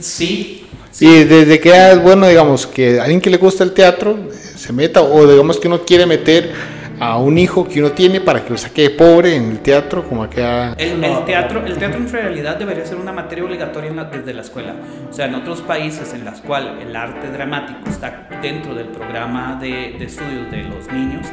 Sí, 0.00 0.61
Y 1.00 1.24
desde 1.24 1.58
que 1.58 1.70
es 1.92 2.02
bueno, 2.02 2.28
digamos, 2.28 2.66
que 2.66 3.00
alguien 3.00 3.20
que 3.20 3.30
le 3.30 3.36
gusta 3.38 3.64
el 3.64 3.72
teatro 3.72 4.16
eh, 4.30 4.32
se 4.34 4.72
meta, 4.72 5.00
o 5.02 5.26
digamos 5.26 5.58
que 5.58 5.66
uno 5.68 5.80
quiere 5.80 6.06
meter 6.06 6.52
a 7.00 7.16
un 7.18 7.36
hijo 7.36 7.66
que 7.66 7.80
uno 7.80 7.90
tiene 7.90 8.20
para 8.20 8.44
que 8.44 8.50
lo 8.50 8.56
saque 8.58 8.82
de 8.82 8.90
pobre 8.90 9.34
en 9.34 9.50
el 9.50 9.58
teatro, 9.58 10.04
como 10.08 10.30
que 10.30 10.40
a- 10.40 10.74
El, 10.78 11.02
el 11.02 11.24
teatro, 11.24 11.64
el 11.66 11.76
teatro 11.76 11.98
en 11.98 12.08
realidad 12.12 12.56
debería 12.56 12.86
ser 12.86 12.98
una 12.98 13.12
materia 13.12 13.42
obligatoria 13.44 13.90
la- 13.90 14.04
desde 14.04 14.32
la 14.32 14.42
escuela. 14.42 14.76
O 15.10 15.12
sea, 15.12 15.26
en 15.26 15.34
otros 15.34 15.62
países 15.62 16.14
en 16.14 16.24
los 16.24 16.40
cuales 16.42 16.74
el 16.86 16.94
arte 16.94 17.28
dramático 17.30 17.80
está 17.90 18.28
dentro 18.40 18.72
del 18.76 18.86
programa 18.86 19.58
de, 19.60 19.96
de 19.98 20.04
estudios 20.04 20.48
de 20.52 20.62
los 20.62 20.86
niños, 20.92 21.26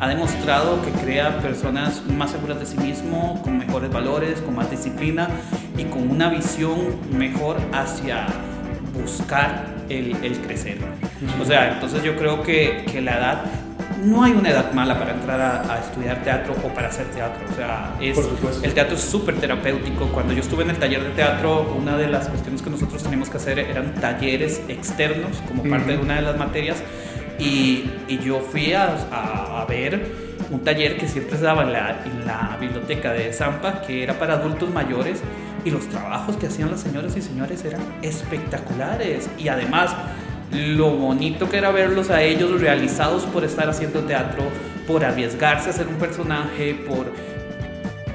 ha 0.00 0.08
demostrado 0.08 0.80
que 0.82 0.90
crea 1.04 1.38
personas 1.38 2.02
más 2.08 2.32
seguras 2.32 2.58
de 2.58 2.66
sí 2.66 2.78
mismo, 2.78 3.40
con 3.44 3.56
mejores 3.58 3.92
valores, 3.92 4.40
con 4.40 4.56
más 4.56 4.68
disciplina 4.72 5.28
y 5.78 5.84
con 5.84 6.10
una 6.10 6.30
visión 6.30 6.96
mejor 7.16 7.58
hacia 7.72 8.26
buscar 8.92 9.66
el, 9.88 10.16
el 10.22 10.38
crecer. 10.40 10.78
O 11.40 11.44
sea, 11.44 11.72
entonces 11.74 12.02
yo 12.02 12.16
creo 12.16 12.42
que, 12.42 12.84
que 12.90 13.00
la 13.00 13.18
edad 13.18 13.42
no 14.04 14.24
hay 14.24 14.32
una 14.32 14.50
edad 14.50 14.72
mala 14.72 14.98
para 14.98 15.12
entrar 15.12 15.40
a, 15.40 15.72
a 15.74 15.78
estudiar 15.78 16.22
teatro 16.24 16.54
o 16.64 16.68
para 16.68 16.88
hacer 16.88 17.06
teatro. 17.06 17.40
O 17.50 17.54
sea, 17.54 17.94
es, 18.00 18.18
el 18.64 18.74
teatro 18.74 18.96
es 18.96 19.00
súper 19.02 19.36
terapéutico. 19.36 20.06
Cuando 20.08 20.32
yo 20.32 20.40
estuve 20.40 20.64
en 20.64 20.70
el 20.70 20.76
taller 20.76 21.02
de 21.04 21.10
teatro, 21.10 21.74
una 21.78 21.96
de 21.96 22.08
las 22.08 22.28
cuestiones 22.28 22.62
que 22.62 22.70
nosotros 22.70 23.02
teníamos 23.02 23.30
que 23.30 23.36
hacer 23.36 23.58
eran 23.60 23.94
talleres 23.94 24.60
externos 24.68 25.40
como 25.46 25.62
parte 25.70 25.92
de 25.92 25.98
una 25.98 26.16
de 26.16 26.22
las 26.22 26.36
materias. 26.36 26.82
Y, 27.38 27.90
y 28.08 28.18
yo 28.18 28.40
fui 28.40 28.72
a, 28.72 28.94
a- 29.12 29.62
a 29.62 29.64
ver 29.66 30.32
un 30.50 30.60
taller 30.64 30.96
que 30.98 31.08
siempre 31.08 31.38
se 31.38 31.44
daba 31.44 31.62
en 31.62 31.72
la, 31.72 31.96
en 32.04 32.26
la 32.26 32.56
biblioteca 32.60 33.12
de 33.12 33.32
Zampa, 33.32 33.80
que 33.82 34.02
era 34.02 34.14
para 34.18 34.34
adultos 34.34 34.70
mayores. 34.70 35.22
Y 35.64 35.70
los 35.70 35.88
trabajos 35.88 36.36
que 36.36 36.46
hacían 36.48 36.70
las 36.70 36.80
señoras 36.80 37.16
y 37.16 37.22
señores 37.22 37.64
eran 37.64 37.80
espectaculares. 38.02 39.28
Y 39.38 39.48
además, 39.48 39.90
lo 40.50 40.90
bonito 40.90 41.48
que 41.48 41.58
era 41.58 41.70
verlos 41.70 42.10
a 42.10 42.22
ellos 42.22 42.60
realizados 42.60 43.22
por 43.24 43.44
estar 43.44 43.68
haciendo 43.68 44.00
teatro, 44.00 44.42
por 44.86 45.04
arriesgarse 45.04 45.70
a 45.70 45.72
ser 45.72 45.86
un 45.86 45.94
personaje, 45.94 46.74
por, 46.88 47.12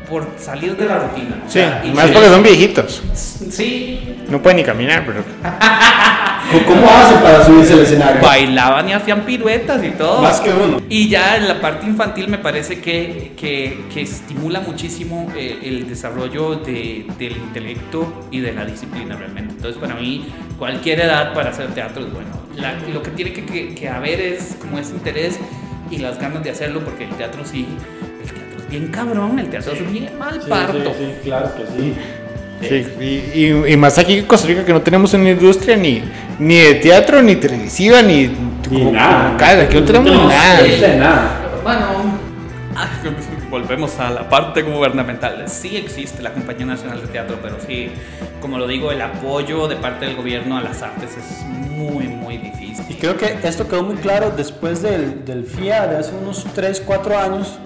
por 0.09 0.27
salir 0.37 0.75
de 0.75 0.85
la 0.85 0.99
rutina. 0.99 1.41
Sí, 1.47 1.61
y- 1.85 1.89
más 1.91 2.07
porque 2.11 2.27
son 2.29 2.43
viejitos. 2.43 3.01
Sí, 3.13 4.17
No 4.29 4.41
pueden 4.41 4.57
ni 4.57 4.63
caminar, 4.63 5.05
pero... 5.05 5.23
¿Cómo 6.65 6.89
hace 6.89 7.15
para 7.15 7.43
subirse 7.45 7.73
al 7.73 7.79
escenario? 7.79 8.21
bailaban 8.21 8.87
y 8.89 8.93
hacían 8.93 9.21
piruetas 9.25 9.83
y 9.83 9.89
todo. 9.91 10.21
Más 10.21 10.39
que 10.39 10.49
uno. 10.51 10.81
Y 10.89 11.09
ya 11.09 11.35
en 11.35 11.47
la 11.47 11.59
parte 11.59 11.85
infantil 11.85 12.29
me 12.29 12.37
parece 12.37 12.79
que, 12.79 13.33
que, 13.37 13.85
que 13.93 14.01
estimula 14.01 14.61
muchísimo 14.61 15.29
eh, 15.35 15.59
el 15.63 15.87
desarrollo 15.89 16.55
de- 16.55 17.05
del 17.19 17.33
intelecto 17.37 18.27
y 18.31 18.39
de 18.39 18.53
la 18.53 18.65
disciplina 18.65 19.15
realmente. 19.17 19.55
Entonces 19.55 19.79
para 19.79 19.95
mí 19.95 20.25
cualquier 20.57 21.01
edad 21.01 21.33
para 21.33 21.49
hacer 21.49 21.67
teatro 21.73 22.05
es 22.05 22.13
bueno. 22.13 22.29
La- 22.55 22.73
lo 22.93 23.03
que 23.03 23.11
tiene 23.11 23.33
que, 23.33 23.75
que- 23.75 23.89
haber 23.89 24.21
es 24.21 24.55
como 24.61 24.79
ese 24.79 24.91
interés 24.93 25.39
y 25.91 25.97
las 25.97 26.17
ganas 26.19 26.43
de 26.43 26.49
hacerlo 26.51 26.79
porque 26.81 27.03
el 27.05 27.11
teatro 27.11 27.43
sí, 27.45 27.65
el 28.23 28.29
teatro 28.31 28.57
es 28.59 28.69
bien 28.69 28.87
cabrón, 28.87 29.39
el 29.39 29.49
teatro 29.49 29.73
es 29.73 29.91
bien 29.91 30.17
mal 30.17 30.39
parto. 30.47 30.93
claro 31.23 31.49
que 31.55 31.63
sí. 31.77 31.93
Sí, 32.61 32.85
y, 32.99 33.39
y- 33.43 33.73
y 33.73 33.77
más 33.77 33.97
aquí 33.97 34.19
en 34.19 34.25
Costa 34.25 34.47
Rica 34.47 34.65
que 34.65 34.73
no 34.73 34.81
tenemos 34.81 35.13
una 35.13 35.29
industria 35.29 35.75
ni, 35.77 36.01
ni 36.39 36.55
de 36.57 36.75
teatro, 36.75 37.21
ni 37.21 37.35
televisiva, 37.35 38.01
ni... 38.01 38.27
como- 38.67 38.85
como 38.85 38.99
acá, 38.99 39.61
aquí 39.61 39.75
no 39.75 39.83
tenemos 39.83 40.11
nada. 40.27 40.61
nada. 40.97 41.41
Bueno, 41.63 41.85
ah, 42.75 42.87
volvemos 43.51 43.99
a 43.99 44.09
la 44.09 44.27
parte 44.27 44.63
gubernamental. 44.63 45.43
Sí 45.47 45.77
existe 45.77 46.21
la 46.23 46.31
Compañía 46.33 46.65
Nacional 46.65 46.99
de 47.01 47.07
Teatro, 47.07 47.37
pero 47.41 47.57
sí, 47.65 47.89
como 48.41 48.57
lo 48.57 48.67
digo, 48.67 48.91
el 48.91 49.01
apoyo 49.01 49.67
de 49.67 49.75
parte 49.75 50.05
del 50.05 50.15
gobierno 50.15 50.57
a 50.57 50.61
las 50.61 50.81
artes 50.81 51.11
es 51.15 51.45
muy, 51.45 52.07
muy 52.07 52.37
difícil. 52.37 52.85
Y 52.89 52.95
creo 52.95 53.17
que 53.17 53.37
esto 53.43 53.67
quedó 53.67 53.83
muy 53.83 53.97
claro 53.97 54.31
después 54.35 54.81
del, 54.81 55.23
del 55.25 55.45
FIA 55.45 55.87
de 55.87 55.97
hace 55.97 56.11
unos 56.15 56.43
3, 56.55 56.81
4 56.85 57.17
años, 57.19 57.59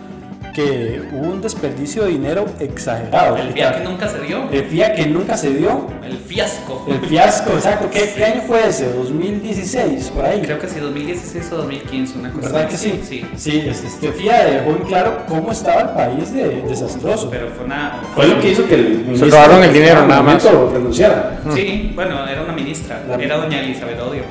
que 0.54 1.02
hubo 1.14 1.28
un 1.32 1.42
desperdicio 1.42 2.04
de 2.04 2.10
dinero 2.10 2.46
exagerado. 2.60 3.38
El 3.38 3.54
FIA 3.54 3.74
que 3.78 3.84
nunca 3.84 4.08
se 4.10 4.20
dio. 4.22 4.50
El 4.52 4.64
FIA 4.66 4.94
que 4.96 5.06
nunca 5.06 5.38
se 5.38 5.50
dio. 5.52 5.88
El 6.06 6.18
fiasco. 6.18 6.86
El 6.90 7.00
fiasco, 7.08 7.54
exacto. 7.54 7.90
¿Qué, 7.90 8.12
qué 8.16 8.26
año 8.26 8.42
fue 8.46 8.68
ese? 8.68 8.94
¿2016? 8.96 10.10
Por 10.12 10.26
ahí. 10.26 10.42
Creo 10.42 10.60
que 10.60 10.68
sí, 10.68 10.80
2016 10.80 11.52
o 11.54 11.58
2015, 11.58 12.20
una 12.20 12.32
cosa 12.32 12.50
¿Verdad 12.50 12.68
que 12.70 12.76
así. 12.76 13.00
sí? 13.08 13.26
Sí, 13.38 13.64
este, 13.68 13.88
este 13.88 14.12
FIA 14.12 14.46
dejó 14.46 14.72
en 14.72 14.78
claro 14.80 15.24
cómo 15.28 15.52
estaba 15.52 15.82
el 15.82 15.90
país 15.90 16.34
de 16.34 16.62
desastroso. 16.68 17.30
Pero 17.30 17.48
fue 17.56 17.66
una. 17.66 18.02
Fue 18.14 18.28
lo 18.28 18.40
que 18.42 18.50
hizo 18.52 18.68
que 18.68 18.76
el 18.76 18.90
ministro 19.06 19.30
robaron 19.30 19.64
el 19.64 19.72
dinero, 19.74 20.06
nada 20.06 20.22
más. 20.22 20.44
renunciara. 20.44 21.40
Sí, 21.54 21.92
bueno, 21.96 22.28
era 22.28 22.42
una 22.44 22.54
ministra. 22.54 23.02
La- 23.08 23.16
Era 23.16 23.38
doña 23.38 23.62
Elizabeth 23.62 24.00
Odio. 24.02 24.24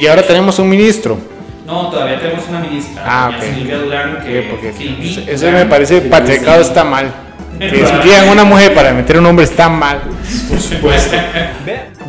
Y 0.00 0.06
ahora 0.06 0.22
tenemos 0.22 0.58
un 0.58 0.68
ministro. 0.68 1.18
No, 1.66 1.90
todavía 1.90 2.18
tenemos 2.20 2.48
una 2.48 2.60
ministra. 2.60 3.02
Ah. 3.04 3.30
Silvia 3.40 3.78
Durán. 3.78 4.18
Que, 4.24 4.42
Sí, 4.42 4.46
porque 4.50 4.72
Silvi 4.72 5.10
eso- 5.10 5.20
eso 5.30 5.46
Durán. 5.46 5.60
me 5.64 5.66
parece, 5.66 6.00
patriarcado 6.02 6.60
está 6.62 6.84
mal. 6.84 7.12
Que 7.58 7.82
escriban 7.82 8.28
una 8.28 8.44
mujer 8.44 8.74
para 8.74 8.92
meter 8.92 9.18
un 9.18 9.26
hombre 9.26 9.44
está 9.44 9.68
mal. 9.68 10.00
Por 10.48 10.60
supuesto. 10.60 11.16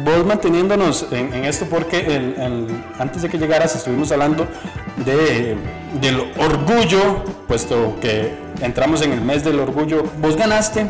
Vos 0.04 0.26
manteniéndonos 0.26 1.08
en, 1.12 1.34
en 1.34 1.46
esto 1.46 1.66
porque 1.70 2.00
el- 2.00 2.36
el- 2.42 2.68
antes 3.00 3.22
de 3.24 3.30
que 3.30 3.38
llegaras 3.38 3.76
estuvimos 3.76 4.12
hablando 4.12 4.46
de, 5.06 5.56
del 6.02 6.20
orgullo, 6.38 7.24
puesto 7.48 7.96
que 8.02 8.34
entramos 8.62 9.02
en 9.02 9.14
el 9.14 9.22
mes 9.22 9.44
del 9.44 9.60
orgullo. 9.60 10.04
Vos 10.20 10.36
ganaste, 10.38 10.86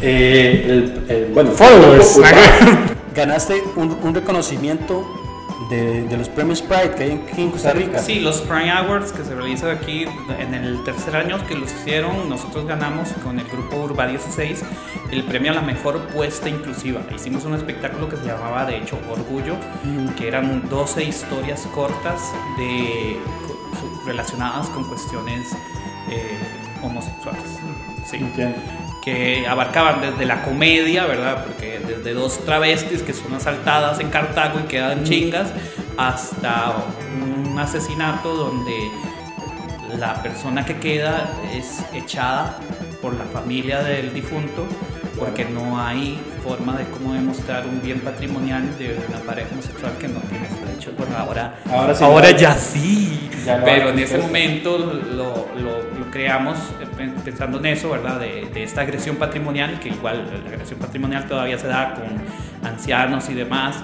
eh, 0.00 0.64
el, 0.68 1.04
el- 1.14 1.24
bueno, 1.32 1.50
Followers. 1.52 2.20
ganaste 3.14 3.62
un, 3.76 3.96
un 4.02 4.14
reconocimiento 4.14 5.06
de, 5.70 6.02
de 6.04 6.16
los 6.16 6.28
premios 6.28 6.62
Pride 6.62 6.94
que 6.96 7.02
hay 7.04 7.12
aquí 7.12 7.42
en 7.42 7.50
Costa 7.50 7.72
Rica. 7.72 7.98
Sí, 7.98 8.20
los 8.20 8.40
Prime 8.42 8.70
Awards 8.70 9.12
que 9.12 9.24
se 9.24 9.34
realizan 9.34 9.70
aquí 9.70 10.06
en 10.38 10.54
el 10.54 10.82
tercer 10.84 11.16
año 11.16 11.44
que 11.46 11.54
los 11.54 11.72
hicieron, 11.72 12.28
nosotros 12.28 12.66
ganamos 12.66 13.10
con 13.24 13.38
el 13.38 13.46
grupo 13.46 13.76
Urba 13.76 14.06
16 14.06 14.62
el 15.10 15.24
premio 15.24 15.52
a 15.52 15.54
la 15.54 15.60
mejor 15.62 16.00
puesta 16.08 16.48
inclusiva. 16.48 17.02
Hicimos 17.14 17.44
un 17.44 17.54
espectáculo 17.54 18.08
que 18.08 18.16
se 18.16 18.24
llamaba 18.24 18.64
de 18.64 18.78
hecho 18.78 18.98
Orgullo, 19.10 19.56
que 20.16 20.28
eran 20.28 20.68
12 20.68 21.04
historias 21.04 21.66
cortas 21.74 22.32
de, 22.56 23.18
relacionadas 24.06 24.68
con 24.70 24.84
cuestiones 24.84 25.52
eh, 26.10 26.38
homosexuales. 26.82 27.58
Sí 28.04 28.16
Entiendo. 28.16 28.58
Que 29.02 29.46
abarcaban 29.46 30.00
desde 30.00 30.24
la 30.26 30.42
comedia, 30.42 31.04
¿verdad? 31.06 31.44
Porque 31.44 31.80
desde 31.80 32.14
dos 32.14 32.44
travestis 32.44 33.02
que 33.02 33.12
son 33.12 33.34
asaltadas 33.34 33.98
en 34.00 34.10
Cartago 34.10 34.60
y 34.60 34.68
quedan 34.68 35.04
chingas, 35.04 35.48
hasta 35.96 36.72
un 37.20 37.58
asesinato 37.58 38.34
donde 38.34 38.72
la 39.98 40.22
persona 40.22 40.64
que 40.64 40.76
queda 40.78 41.28
es 41.52 41.84
echada 41.92 42.56
por 43.00 43.14
la 43.14 43.24
familia 43.24 43.82
del 43.82 44.14
difunto 44.14 44.66
porque 45.18 45.44
no 45.44 45.78
hay 45.80 46.18
forma 46.42 46.76
de 46.76 46.84
cómo 46.86 47.12
demostrar 47.12 47.66
un 47.66 47.82
bien 47.82 48.00
patrimonial 48.00 48.76
de 48.78 48.98
una 49.08 49.18
pareja 49.18 49.48
homosexual 49.52 49.92
que 50.00 50.08
no 50.08 50.20
tiene 50.20 50.48
derechos. 50.64 50.94
Bueno, 50.96 51.16
ahora, 51.18 51.54
Ahora 51.70 51.94
sí 51.94 52.04
ahora 52.04 52.30
ya 52.30 52.54
sí, 52.54 53.28
Ya 53.44 53.62
pero 53.62 53.90
en 53.90 53.98
ese 53.98 54.18
momento 54.18 54.78
lo, 54.78 54.94
lo- 55.60 55.82
lo 55.98 56.10
creamos 56.10 56.56
pensando 57.24 57.58
en 57.58 57.66
eso, 57.66 57.90
¿verdad? 57.90 58.20
De, 58.20 58.46
de 58.52 58.62
esta 58.62 58.82
agresión 58.82 59.16
patrimonial, 59.16 59.78
que 59.80 59.88
igual 59.88 60.24
la 60.44 60.50
agresión 60.50 60.78
patrimonial 60.78 61.26
todavía 61.26 61.58
se 61.58 61.66
da 61.68 61.94
con 61.94 62.68
ancianos 62.68 63.28
y 63.30 63.34
demás. 63.34 63.76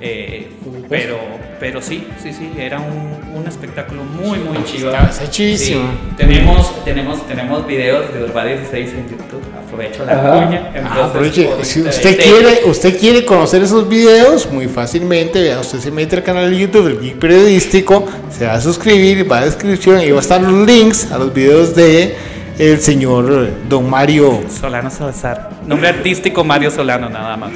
eh, 0.00 0.50
pero, 0.88 1.18
pero 1.60 1.80
sí, 1.80 2.06
sí, 2.22 2.32
sí, 2.32 2.50
era 2.58 2.78
un, 2.78 3.36
un 3.40 3.46
espectáculo 3.46 4.02
muy, 4.04 4.38
muy 4.38 4.62
chido. 4.64 4.92
Sí, 5.20 5.80
tenemos, 6.16 6.84
tenemos, 6.84 7.26
tenemos 7.26 7.66
videos 7.66 8.12
de 8.12 8.24
Urba 8.24 8.44
16 8.44 8.90
en 8.90 9.08
YouTube. 9.08 9.42
Aprovecho 9.66 10.04
la 10.04 10.12
Ajá. 10.12 10.46
cuña. 10.46 10.72
Ah, 10.84 11.04
aproveche. 11.06 11.48
si 11.62 11.80
usted 11.80 12.16
quiere, 12.18 12.60
usted 12.66 12.98
quiere 12.98 13.24
conocer 13.24 13.62
esos 13.62 13.88
videos 13.88 14.50
muy 14.50 14.66
fácilmente, 14.68 15.40
vea, 15.40 15.60
usted 15.60 15.78
se 15.78 15.90
mete 15.90 16.16
al 16.16 16.22
canal 16.22 16.50
de 16.50 16.58
YouTube 16.58 16.86
del 16.88 17.00
Geek 17.00 17.18
Periodístico, 17.18 18.06
se 18.30 18.46
va 18.46 18.54
a 18.54 18.60
suscribir, 18.60 19.30
va 19.30 19.38
a 19.38 19.40
la 19.40 19.46
descripción 19.46 20.00
y 20.02 20.10
va 20.10 20.18
a 20.18 20.22
estar 20.22 20.40
los 20.42 20.66
links 20.66 21.10
a 21.12 21.18
los 21.18 21.32
videos 21.32 21.74
de 21.74 22.14
el 22.58 22.80
señor 22.80 23.30
eh, 23.48 23.54
Don 23.68 23.88
Mario. 23.88 24.42
Solano 24.48 24.90
Salazar. 24.90 25.50
Nombre 25.66 25.88
artístico 25.88 26.44
Mario 26.44 26.70
Solano, 26.70 27.08
nada 27.08 27.36
más. 27.36 27.50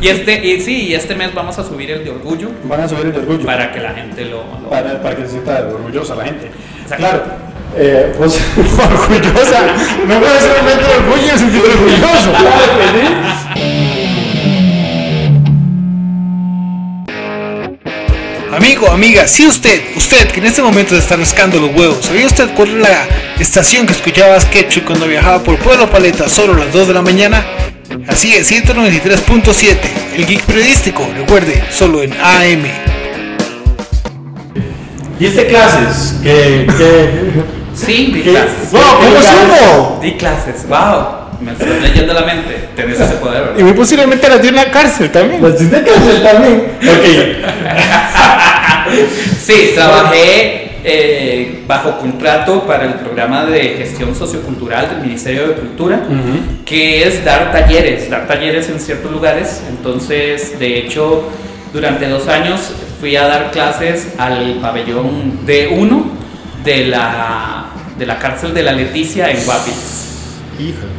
Y 0.00 0.08
este, 0.08 0.44
y 0.46 0.60
sí, 0.60 0.88
y 0.88 0.94
este 0.94 1.14
mes 1.14 1.34
vamos 1.34 1.58
a 1.58 1.64
subir 1.64 1.90
el 1.90 2.04
de 2.04 2.10
orgullo 2.10 2.50
Van 2.64 2.80
a 2.80 2.88
subir 2.88 3.06
el 3.06 3.12
de 3.12 3.18
orgullo. 3.20 3.44
para 3.44 3.72
que 3.72 3.80
la 3.80 3.90
gente 3.94 4.24
lo. 4.26 4.44
lo- 4.62 4.68
para, 4.70 5.00
para 5.02 5.16
que 5.16 5.22
se 5.24 5.30
sienta 5.32 5.66
orgullosa 5.72 6.14
la 6.14 6.24
gente. 6.24 6.50
Exacto. 6.82 7.04
Claro. 7.06 7.22
Eh, 7.76 8.12
pues, 8.16 8.40
Orgullosa. 8.56 9.60
No 10.06 10.20
puede 10.20 10.40
ser 10.40 10.62
momento 10.62 10.86
de 10.86 10.94
orgullo, 10.96 11.38
sentir 11.38 11.60
orgulloso. 11.60 12.32
Amigo, 18.56 18.88
amiga, 18.90 19.26
si 19.26 19.46
usted, 19.46 19.82
usted 19.96 20.28
que 20.30 20.38
en 20.40 20.46
este 20.46 20.62
momento 20.62 20.90
se 20.94 20.98
está 21.00 21.16
rascando 21.16 21.58
los 21.60 21.74
huevos, 21.74 22.04
¿sabía 22.04 22.26
usted 22.26 22.48
cuál 22.54 22.68
es 22.68 22.74
la 22.88 23.08
estación 23.40 23.86
que 23.86 23.92
escuchaba 23.92 24.38
Sketchup 24.40 24.84
cuando 24.84 25.06
viajaba 25.06 25.42
por 25.42 25.56
Pueblo 25.58 25.90
Paleta 25.90 26.28
solo 26.28 26.52
a 26.54 26.64
las 26.64 26.72
2 26.72 26.88
de 26.88 26.94
la 26.94 27.02
mañana? 27.02 27.44
Así 28.06 28.32
es, 28.34 28.50
193.7, 28.52 29.76
el 30.16 30.26
geek 30.26 30.42
periodístico, 30.42 31.04
recuerde, 31.16 31.64
solo 31.72 32.02
en 32.02 32.12
AM. 32.12 32.64
¿Diste 35.18 35.46
clases? 35.46 36.14
Que, 36.22 36.66
Sí, 37.74 38.12
di 38.14 38.22
¿Qué? 38.22 38.30
clases. 38.30 38.72
No, 38.72 38.80
¿cómo 38.98 39.16
supo? 39.20 39.98
Di 40.00 40.12
clases, 40.12 40.68
wow. 40.68 41.24
Me 41.40 41.52
estoy 41.52 41.80
leyendo 41.80 42.14
la 42.14 42.22
mente. 42.22 42.68
Tenés 42.76 43.00
ese 43.00 43.14
poder, 43.14 43.42
Y 43.42 43.46
¿verdad? 43.46 43.64
muy 43.64 43.72
posiblemente 43.72 44.28
las 44.28 44.40
dio 44.40 44.50
en 44.50 44.56
la 44.56 44.70
cárcel 44.70 45.10
también. 45.10 45.40
pues 45.40 45.58
diste 45.58 45.82
clases 45.82 46.22
también. 46.22 46.72
Ok. 46.82 47.04
Sí, 49.40 49.72
trabajé 49.74 50.64
eh, 50.84 51.64
bajo 51.66 51.98
contrato 51.98 52.66
para 52.66 52.84
el 52.84 52.94
programa 52.94 53.46
de 53.46 53.60
gestión 53.78 54.14
sociocultural 54.14 54.90
del 54.90 55.00
Ministerio 55.00 55.48
de 55.48 55.54
Cultura, 55.54 56.02
que 56.64 57.06
es 57.06 57.24
dar 57.24 57.52
talleres, 57.52 58.10
dar 58.10 58.26
talleres 58.26 58.68
en 58.68 58.78
ciertos 58.78 59.10
lugares. 59.10 59.62
Entonces, 59.68 60.58
de 60.58 60.78
hecho, 60.78 61.30
durante 61.72 62.08
dos 62.08 62.28
años 62.28 62.72
fui 63.00 63.16
a 63.16 63.26
dar 63.26 63.50
clases 63.50 64.08
al 64.18 64.58
pabellón 64.60 65.46
D1 65.46 66.04
de 66.64 66.86
la, 66.86 67.66
de 67.98 68.06
la 68.06 68.18
cárcel 68.18 68.54
de 68.54 68.62
la 68.62 68.72
Leticia 68.72 69.30
en 69.30 69.42
Guapis. 69.44 70.13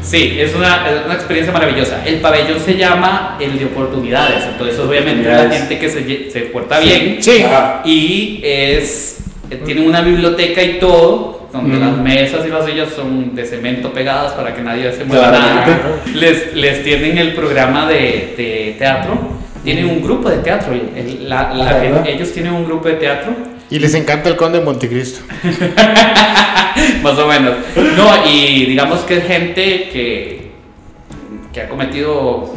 Sí, 0.01 0.37
es 0.39 0.53
una, 0.55 0.87
es 0.89 1.05
una 1.05 1.13
experiencia 1.15 1.51
maravillosa. 1.53 2.03
El 2.05 2.15
pabellón 2.21 2.59
se 2.59 2.75
llama 2.75 3.37
el 3.39 3.57
de 3.57 3.65
oportunidades, 3.65 4.43
entonces 4.45 4.79
obviamente 4.79 5.27
la 5.29 5.49
gente 5.49 5.79
que 5.79 5.89
se, 5.89 6.29
se 6.31 6.39
porta 6.41 6.79
bien 6.79 7.17
Sí. 7.21 7.43
Y 7.85 8.39
es 8.43 9.17
eh, 9.49 9.61
tiene 9.65 9.81
una 9.87 10.01
biblioteca 10.01 10.61
y 10.63 10.79
todo 10.79 11.47
donde 11.53 11.77
las 11.79 11.95
mesas 11.97 12.45
y 12.45 12.49
las 12.49 12.65
sillas 12.65 12.89
son 12.93 13.33
de 13.33 13.45
cemento 13.45 13.93
pegadas 13.93 14.33
para 14.33 14.53
que 14.53 14.61
nadie 14.61 14.91
se 14.91 15.05
mueva 15.05 15.29
Claramente. 15.29 15.71
nada. 15.71 15.81
Les, 16.15 16.53
les 16.53 16.83
tienen 16.83 17.17
el 17.17 17.33
programa 17.33 17.87
de, 17.87 18.33
de 18.35 18.75
teatro. 18.77 19.17
Tienen 19.63 19.85
un 19.85 20.01
grupo 20.01 20.29
de 20.29 20.37
teatro. 20.39 20.73
el- 20.73 20.89
el- 20.97 21.29
la- 21.29 21.53
la- 21.53 21.77
¿verdad? 21.77 22.05
ellos 22.07 22.31
tienen 22.33 22.51
un 22.53 22.65
grupo 22.65 22.87
de 22.89 22.95
teatro 22.95 23.33
Y 23.69 23.79
les 23.79 23.93
encanta 23.95 24.29
el 24.29 24.35
conde 24.35 24.59
de 24.59 24.65
Montecristo. 24.65 25.21
Más 27.01 27.17
o 27.17 27.27
menos. 27.27 27.55
No, 27.97 28.27
y 28.27 28.65
digamos 28.65 28.99
que 29.01 29.17
es 29.17 29.25
gente 29.25 29.89
que, 29.91 30.51
que 31.53 31.61
ha 31.61 31.69
cometido 31.69 32.53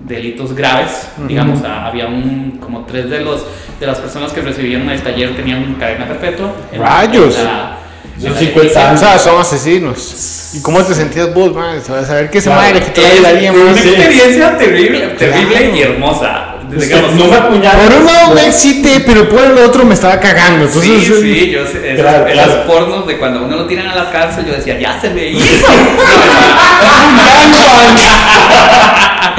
delitos 0.00 0.54
graves. 0.54 1.08
Digamos, 1.26 1.62
a- 1.64 1.86
había 1.86 2.06
un, 2.06 2.58
como 2.62 2.84
tres 2.86 3.10
de 3.10 3.20
los 3.20 3.44
de 3.80 3.86
las 3.86 3.98
personas 3.98 4.32
que 4.32 4.40
recibieron 4.40 4.88
el 4.90 5.00
taller 5.02 5.36
tenían 5.36 5.74
cadena 5.74 6.06
perpetua. 6.06 6.52
¡Rayos! 6.76 7.36
en 7.38 7.44
la- 7.44 7.78
Son 8.18 8.26
en 8.28 8.32
la 8.34 8.38
50 8.40 8.62
leticia. 8.62 8.92
O 8.92 8.96
sea, 8.96 9.18
son 9.18 9.40
asesinos. 9.40 10.50
¿Y 10.54 10.62
cómo 10.62 10.82
te 10.82 10.94
sentías 10.94 11.32
vos, 11.34 11.54
man? 11.54 11.80
Se 11.82 11.92
va 11.92 12.00
a 12.00 12.04
saber 12.04 12.30
que 12.30 12.38
ese 12.38 12.48
Claro. 12.48 12.62
madre 12.62 12.80
le 12.80 12.86
quitó 12.86 13.02
la 13.02 13.12
vida 13.12 13.28
a 13.28 13.30
alguien 13.30 13.54
Es 13.54 13.60
una 13.60 13.70
experiencia 13.72 14.56
terrible, 14.56 15.00
terrible 15.18 15.56
Claro. 15.58 15.76
y 15.76 15.80
hermosa. 15.82 16.54
Digamos, 16.70 17.12
no 17.14 17.24
me. 17.26 17.38
Por 17.38 17.94
un 18.00 18.06
lado 18.06 18.34
me 18.34 18.46
excité, 18.46 19.00
pero 19.06 19.28
por 19.28 19.40
el 19.42 19.58
otro 19.58 19.84
me 19.84 19.94
estaba 19.94 20.18
cagando. 20.20 20.66
Entonces, 20.66 20.90
Sí, 21.04 21.04
sí, 21.20 21.50
yo 21.50 21.66
sé, 21.66 21.92
esos, 21.92 22.00
Claro, 22.06 22.26
esos 22.26 22.44
claro. 22.44 22.66
pornos 22.66 23.06
de 23.06 23.16
cuando 23.18 23.42
uno 23.44 23.56
lo 23.56 23.66
tiran 23.66 23.88
a 23.88 23.94
la 23.94 24.10
cárcel, 24.10 24.44
yo 24.46 24.52
decía, 24.52 24.78
ya 24.78 25.00
se 25.00 25.10
me 25.10 25.26
hizo. 25.28 25.66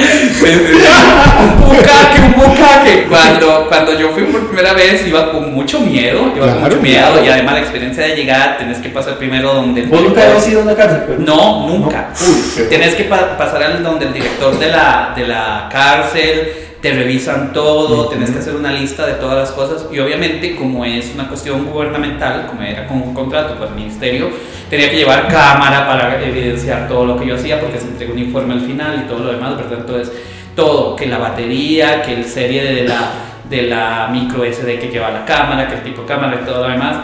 Un 0.00 1.60
bucaque, 1.60 2.20
un 2.20 2.32
bucaque. 2.34 3.06
Cuando, 3.08 3.66
cuando 3.68 3.98
yo 3.98 4.10
fui 4.10 4.24
por 4.24 4.46
primera 4.48 4.72
vez 4.72 5.06
iba 5.06 5.30
con 5.30 5.52
mucho 5.54 5.80
miedo, 5.80 6.32
iba 6.34 6.46
con 6.46 6.58
Claro, 6.58 6.60
mucho 6.60 6.76
miedo 6.82 7.06
claro. 7.12 7.24
y 7.24 7.28
además 7.28 7.54
la 7.54 7.60
experiencia 7.60 8.02
de 8.04 8.16
llegar, 8.16 8.58
tenés 8.58 8.78
que 8.78 8.88
pasar 8.88 9.16
primero 9.18 9.52
donde 9.54 9.82
el 9.82 9.88
¿Vos 9.88 10.00
nunca 10.00 10.20
director- 10.22 10.30
habías 10.36 10.48
ido 10.48 10.60
a 10.60 10.64
una 10.64 10.74
cárcel? 10.74 11.02
pero- 11.06 11.18
No, 11.20 11.68
nunca. 11.68 12.08
No. 12.20 12.26
Uy, 12.28 12.64
Tienes 12.68 12.94
que 12.94 13.04
pa- 13.04 13.36
pasar 13.36 13.62
al 13.62 13.82
donde 13.82 14.06
el 14.06 14.12
director 14.12 14.58
de 14.58 14.68
la, 14.68 15.12
de 15.14 15.26
la 15.26 15.68
cárcel, 15.70 16.52
te 16.80 16.94
revisan 16.94 17.52
todo, 17.52 18.08
tienes 18.08 18.30
que 18.30 18.38
hacer 18.38 18.54
una 18.54 18.72
lista 18.72 19.06
de 19.06 19.14
todas 19.14 19.36
las 19.36 19.52
cosas 19.52 19.86
y 19.92 19.98
obviamente 19.98 20.56
como 20.56 20.84
es 20.84 21.12
una 21.14 21.28
cuestión 21.28 21.66
gubernamental, 21.66 22.46
como 22.46 22.62
era 22.62 22.86
con 22.86 23.02
un 23.02 23.14
contrato 23.14 23.56
con 23.58 23.68
el 23.68 23.74
ministerio, 23.74 24.30
tenía 24.70 24.90
que 24.90 24.96
llevar 24.96 25.28
cámara 25.28 25.86
para 25.86 26.22
evidenciar 26.24 26.88
todo 26.88 27.04
lo 27.04 27.18
que 27.18 27.26
yo 27.26 27.34
hacía 27.34 27.60
porque 27.60 27.78
se 27.78 27.88
entregó 27.88 28.14
un 28.14 28.20
informe 28.20 28.54
al 28.54 28.62
final 28.62 29.02
y 29.04 29.08
todo 29.08 29.18
lo 29.18 29.32
demás, 29.32 29.56
¿verdad? 29.56 29.80
Entonces, 29.80 30.12
todo, 30.56 30.96
que 30.96 31.06
la 31.06 31.18
batería, 31.18 32.02
que 32.02 32.14
el 32.14 32.24
serie 32.24 32.62
de 32.62 32.88
la, 32.88 33.10
de 33.48 33.62
la 33.62 34.08
micro 34.10 34.44
SD 34.44 34.78
que 34.78 34.88
lleva 34.88 35.10
la 35.10 35.24
cámara, 35.26 35.68
que 35.68 35.74
el 35.74 35.82
tipo 35.82 36.02
de 36.02 36.08
cámara 36.08 36.40
y 36.42 36.46
todo 36.46 36.62
lo 36.62 36.70
demás. 36.70 36.96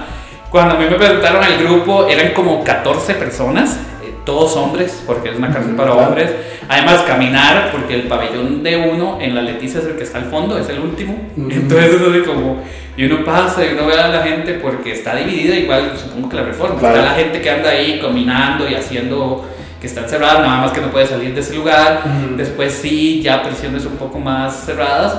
Cuando 0.48 0.74
a 0.74 0.78
mí 0.78 0.86
me 0.88 0.96
presentaron 0.96 1.44
al 1.44 1.58
grupo 1.58 2.06
eran 2.06 2.32
como 2.32 2.64
14 2.64 3.14
personas, 3.14 3.78
todos 4.26 4.56
hombres, 4.56 5.02
porque 5.06 5.30
es 5.30 5.36
una 5.36 5.50
cárcel 5.50 5.74
para 5.74 5.94
hombres. 5.94 6.30
Además, 6.68 7.02
caminar, 7.06 7.70
porque 7.72 7.94
el 7.94 8.02
pabellón 8.02 8.62
de 8.62 8.76
uno 8.76 9.18
en 9.20 9.34
la 9.34 9.40
Leticia 9.40 9.80
es 9.80 9.86
el 9.86 9.96
que 9.96 10.02
está 10.02 10.18
al 10.18 10.26
fondo, 10.26 10.58
es 10.58 10.68
el 10.68 10.80
último. 10.80 11.16
Entonces, 11.36 11.94
es 11.94 12.02
así 12.02 12.20
como. 12.26 12.62
Y 12.96 13.04
uno 13.04 13.24
pasa 13.24 13.64
y 13.64 13.72
uno 13.72 13.86
ve 13.86 13.94
a 13.94 14.08
la 14.08 14.22
gente 14.22 14.54
porque 14.54 14.92
está 14.92 15.14
dividida, 15.14 15.54
igual 15.54 15.92
supongo 15.96 16.28
que 16.28 16.36
la 16.36 16.42
reforma. 16.42 16.78
Claro. 16.78 16.96
Está 16.96 17.08
la 17.10 17.14
gente 17.14 17.40
que 17.40 17.50
anda 17.50 17.70
ahí 17.70 17.98
caminando 18.02 18.68
y 18.68 18.74
haciendo. 18.74 19.48
que 19.80 19.86
está 19.86 20.00
encerrada, 20.00 20.40
nada 20.40 20.60
más 20.62 20.72
que 20.72 20.80
no 20.80 20.90
puede 20.90 21.06
salir 21.06 21.32
de 21.32 21.40
ese 21.40 21.54
lugar. 21.54 22.02
Después, 22.36 22.72
sí, 22.72 23.22
ya 23.22 23.42
prisiones 23.42 23.86
un 23.86 23.96
poco 23.96 24.18
más 24.18 24.66
cerradas. 24.66 25.18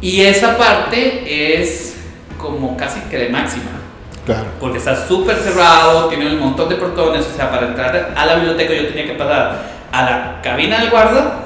Y 0.00 0.22
esa 0.22 0.56
parte 0.56 1.60
es 1.62 1.96
como 2.38 2.76
casi 2.76 3.00
que 3.02 3.18
de 3.18 3.28
máxima 3.28 3.81
Claro. 4.24 4.44
porque 4.60 4.78
está 4.78 5.06
súper 5.08 5.36
cerrado, 5.36 6.06
tiene 6.08 6.28
un 6.28 6.38
montón 6.38 6.68
de 6.68 6.76
portones, 6.76 7.26
o 7.32 7.36
sea, 7.36 7.50
para 7.50 7.66
entrar 7.66 8.12
a 8.16 8.24
la 8.26 8.34
biblioteca 8.36 8.72
yo 8.72 8.86
tenía 8.86 9.04
que 9.06 9.14
pasar 9.14 9.62
a 9.90 10.02
la 10.04 10.40
cabina 10.42 10.78
del 10.80 10.90
guarda, 10.90 11.40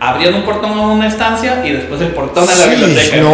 abriendo 0.00 0.38
un 0.38 0.44
portón 0.44 0.72
a 0.72 0.82
una 0.88 1.06
estancia 1.06 1.64
y 1.64 1.70
después 1.72 2.00
el 2.00 2.08
portón 2.08 2.42
a 2.42 2.46
la 2.46 2.52
Sí, 2.52 2.70
biblioteca. 2.70 3.16
no. 3.18 3.32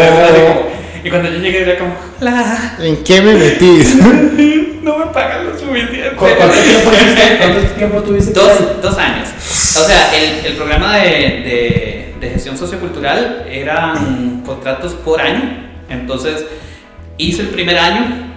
Y 1.04 1.10
cuando 1.10 1.30
yo 1.30 1.38
llegué 1.38 1.62
era 1.62 1.78
como, 1.78 1.94
"La, 2.20 2.76
¿En 2.80 3.02
qué 3.02 3.20
me 3.22 3.34
metís? 3.34 3.96
no 4.82 4.98
me 4.98 5.06
pagan 5.06 5.46
lo 5.46 5.58
suficiente. 5.58 6.10
¿Cu- 6.16 6.26
¿Cuánto 6.36 6.54
tiempo 6.54 6.90
tiempo 7.78 8.02
tuviste? 8.02 8.32
Dos, 8.32 8.82
dos 8.82 8.98
años. 8.98 9.28
O 9.80 9.84
sea, 9.84 10.14
el, 10.14 10.46
el 10.46 10.52
programa 10.54 10.98
de, 10.98 11.08
de, 11.10 12.14
de 12.20 12.30
gestión 12.30 12.56
sociocultural 12.58 13.46
eran 13.50 14.42
contratos 14.46 14.92
por 14.92 15.20
año. 15.20 15.70
Entonces, 15.88 16.44
hice 17.18 17.42
el 17.42 17.48
primer 17.48 17.78
año, 17.78 18.31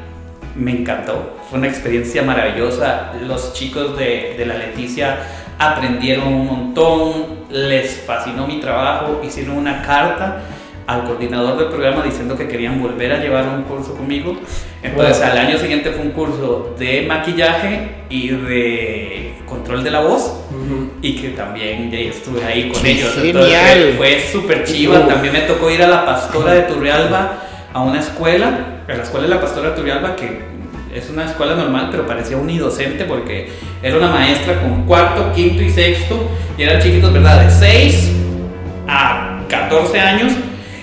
me 0.55 0.71
encantó. 0.71 1.37
Fue 1.49 1.59
una 1.59 1.67
experiencia 1.67 2.21
maravillosa. 2.23 3.13
Los 3.25 3.53
chicos 3.53 3.97
de, 3.97 4.35
de 4.37 4.45
la 4.45 4.55
Leticia 4.57 5.17
aprendieron 5.59 6.27
un 6.33 6.45
montón, 6.45 7.25
les 7.49 8.03
fascinó 8.05 8.47
mi 8.47 8.59
trabajo, 8.59 9.21
hicieron 9.25 9.57
una 9.57 9.81
carta 9.81 10.41
al 10.87 11.03
coordinador 11.03 11.57
del 11.57 11.67
programa 11.69 12.03
diciendo 12.03 12.37
que 12.37 12.47
querían 12.47 12.79
volver 12.81 13.11
a 13.11 13.17
llevar 13.19 13.47
un 13.47 13.63
curso 13.63 13.95
conmigo. 13.95 14.37
Entonces 14.83 15.17
Wow. 15.17 15.27
al 15.31 15.37
año 15.39 15.57
siguiente 15.57 15.89
fue 15.91 16.01
un 16.03 16.11
curso 16.11 16.75
de 16.77 17.01
maquillaje 17.07 17.89
y 18.09 18.27
de 18.29 19.33
control 19.47 19.83
de 19.83 19.91
la 19.91 20.01
voz 20.01 20.31
y 21.01 21.15
que 21.15 21.29
también 21.29 21.89
ya 21.89 21.97
estuve 21.99 22.43
ahí 22.45 22.69
con 22.69 22.81
¡Qué 22.83 22.91
ellos. 22.91 23.13
genial! 23.15 23.43
Entonces, 23.45 23.95
fue 23.97 24.19
súper 24.31 24.63
chiva. 24.63 25.07
También 25.07 25.33
me 25.33 25.41
tocó 25.41 25.71
ir 25.71 25.81
a 25.81 25.87
la 25.87 26.05
Pastora 26.05 26.53
de 26.53 26.61
Turrialba 26.63 27.41
a 27.75 27.81
una 27.81 27.99
escuela, 27.99 28.47
a 28.87 28.93
la 28.93 29.03
escuela 29.03 29.27
de 29.27 29.35
la 29.35 29.41
Pastora 29.41 29.75
Turrialba 29.75 30.15
que 30.15 30.39
es 30.95 31.09
una 31.09 31.25
escuela 31.25 31.55
normal, 31.55 31.89
pero 31.91 32.07
parecía 32.07 32.37
unidocente 32.37 33.03
porque 33.03 33.49
era 33.83 33.97
una 33.97 34.07
maestra 34.07 34.61
con 34.61 34.85
cuarto, 34.85 35.33
quinto 35.35 35.61
y 35.61 35.69
sexto 35.69 36.31
y 36.57 36.63
eran 36.63 36.81
chiquitos, 36.81 37.11
¿verdad? 37.11 37.43
De 37.43 37.51
6 37.51 38.11
a 38.87 39.39
14 39.49 39.99
años. 39.99 40.31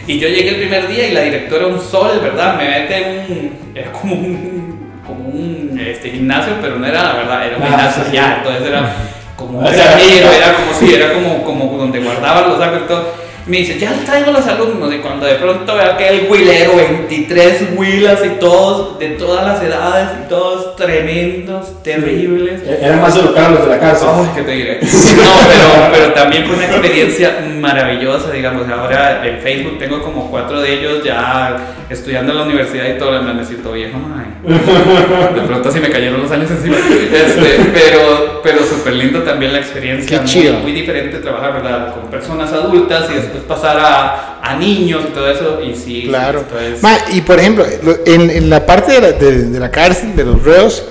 Y 0.06 0.18
yo 0.18 0.28
llegué 0.28 0.50
el 0.50 0.56
primer 0.56 0.86
día 0.86 1.06
y 1.08 1.12
la 1.12 1.22
directora 1.22 1.66
un 1.66 1.80
sol, 1.80 2.20
¿verdad? 2.22 2.58
Me 2.58 2.68
mete 2.68 2.96
en 2.96 3.32
un. 3.32 3.52
Era 3.74 3.90
como 3.92 4.14
un. 4.14 4.92
Como 5.06 5.28
un 5.30 5.80
este, 5.82 6.10
gimnasio, 6.10 6.54
pero 6.60 6.78
no 6.78 6.86
era 6.86 7.04
la 7.04 7.12
verdad, 7.14 7.46
era 7.46 7.56
un 7.56 7.62
Ah, 7.62 7.66
gimnasio 7.68 8.02
sí, 8.02 8.10
sí. 8.10 8.16
ya. 8.16 8.36
Entonces 8.38 8.66
era 8.66 8.92
como 9.36 9.60
un 9.60 9.64
O 9.64 9.70
sea, 9.70 9.98
era 10.36 10.54
como 10.54 10.74
si, 10.78 10.94
era 10.94 11.12
como, 11.14 11.42
como 11.42 11.78
donde 11.78 12.00
guardaban 12.00 12.50
los 12.50 12.58
sacos 12.58 12.80
y 12.84 12.88
todo. 12.88 13.21
Me 13.46 13.58
dice, 13.58 13.78
ya 13.78 13.92
traigo 14.04 14.30
los 14.30 14.46
alumnos. 14.46 14.92
Y 14.94 14.98
cuando 14.98 15.26
de 15.26 15.34
pronto 15.34 15.74
veo 15.74 15.92
aquel 15.92 16.28
huilero, 16.30 16.76
23 16.76 17.70
huilas 17.76 18.20
y 18.24 18.38
todos, 18.38 18.98
de 18.98 19.08
todas 19.10 19.44
las 19.44 19.62
edades, 19.62 20.08
y 20.24 20.28
todos 20.28 20.76
tremendos, 20.76 21.82
terribles. 21.82 22.62
Eran 22.66 23.00
más 23.00 23.16
educados 23.16 23.52
los 23.52 23.64
de 23.64 23.70
la 23.70 23.80
cárcel. 23.80 24.08
Ay, 24.12 24.26
¿qué 24.34 24.42
te 24.42 24.50
diré? 24.52 24.80
No, 25.22 25.32
pero, 25.48 25.92
pero 25.92 26.14
también 26.14 26.46
fue 26.46 26.56
una 26.56 26.66
experiencia 26.66 27.44
maravillosa, 27.58 28.30
digamos. 28.30 28.68
Ahora 28.68 29.26
en 29.26 29.40
Facebook 29.40 29.78
tengo 29.78 30.02
como 30.02 30.30
cuatro 30.30 30.60
de 30.60 30.72
ellos 30.74 31.04
ya 31.04 31.56
estudiando 31.92 32.32
en 32.32 32.38
la 32.38 32.44
universidad 32.44 32.86
y 32.94 32.98
todo, 32.98 33.22
me 33.22 33.44
siento 33.44 33.72
viejo, 33.72 33.98
mae. 33.98 34.32
De 35.34 35.40
pronto 35.46 35.70
sí 35.70 35.78
me 35.80 35.90
cayeron 35.90 36.20
los 36.22 36.30
años 36.30 36.50
encima. 36.50 36.76
Este, 36.76 37.70
pero 37.72 38.40
pero 38.42 38.58
súper 38.64 38.94
lindo 38.94 39.20
también 39.22 39.52
la 39.52 39.58
experiencia. 39.60 40.08
Qué 40.08 40.22
muy, 40.22 40.28
chido. 40.30 40.54
muy 40.58 40.72
diferente 40.72 41.18
trabajar, 41.18 41.52
¿verdad? 41.52 41.94
Con 41.94 42.10
personas 42.10 42.52
adultas 42.52 43.08
y 43.10 43.14
después 43.14 43.44
pasar 43.44 43.78
a, 43.78 44.40
a 44.42 44.56
niños 44.56 45.02
y 45.08 45.12
todo 45.12 45.30
eso. 45.30 45.60
Y 45.62 45.74
sí, 45.76 46.04
Claro. 46.08 46.40
sí, 46.40 46.46
entonces- 46.50 46.82
Ma, 46.82 46.96
y 47.12 47.20
por 47.20 47.38
ejemplo, 47.38 47.64
lo- 47.84 47.98
en, 48.04 48.30
en 48.30 48.50
la 48.50 48.66
parte 48.66 48.92
de 48.92 49.00
la, 49.00 49.12
de- 49.12 49.44
de 49.50 49.60
la 49.60 49.70
cárcel, 49.70 50.16
de 50.16 50.24
los 50.24 50.42
reos, 50.42 50.86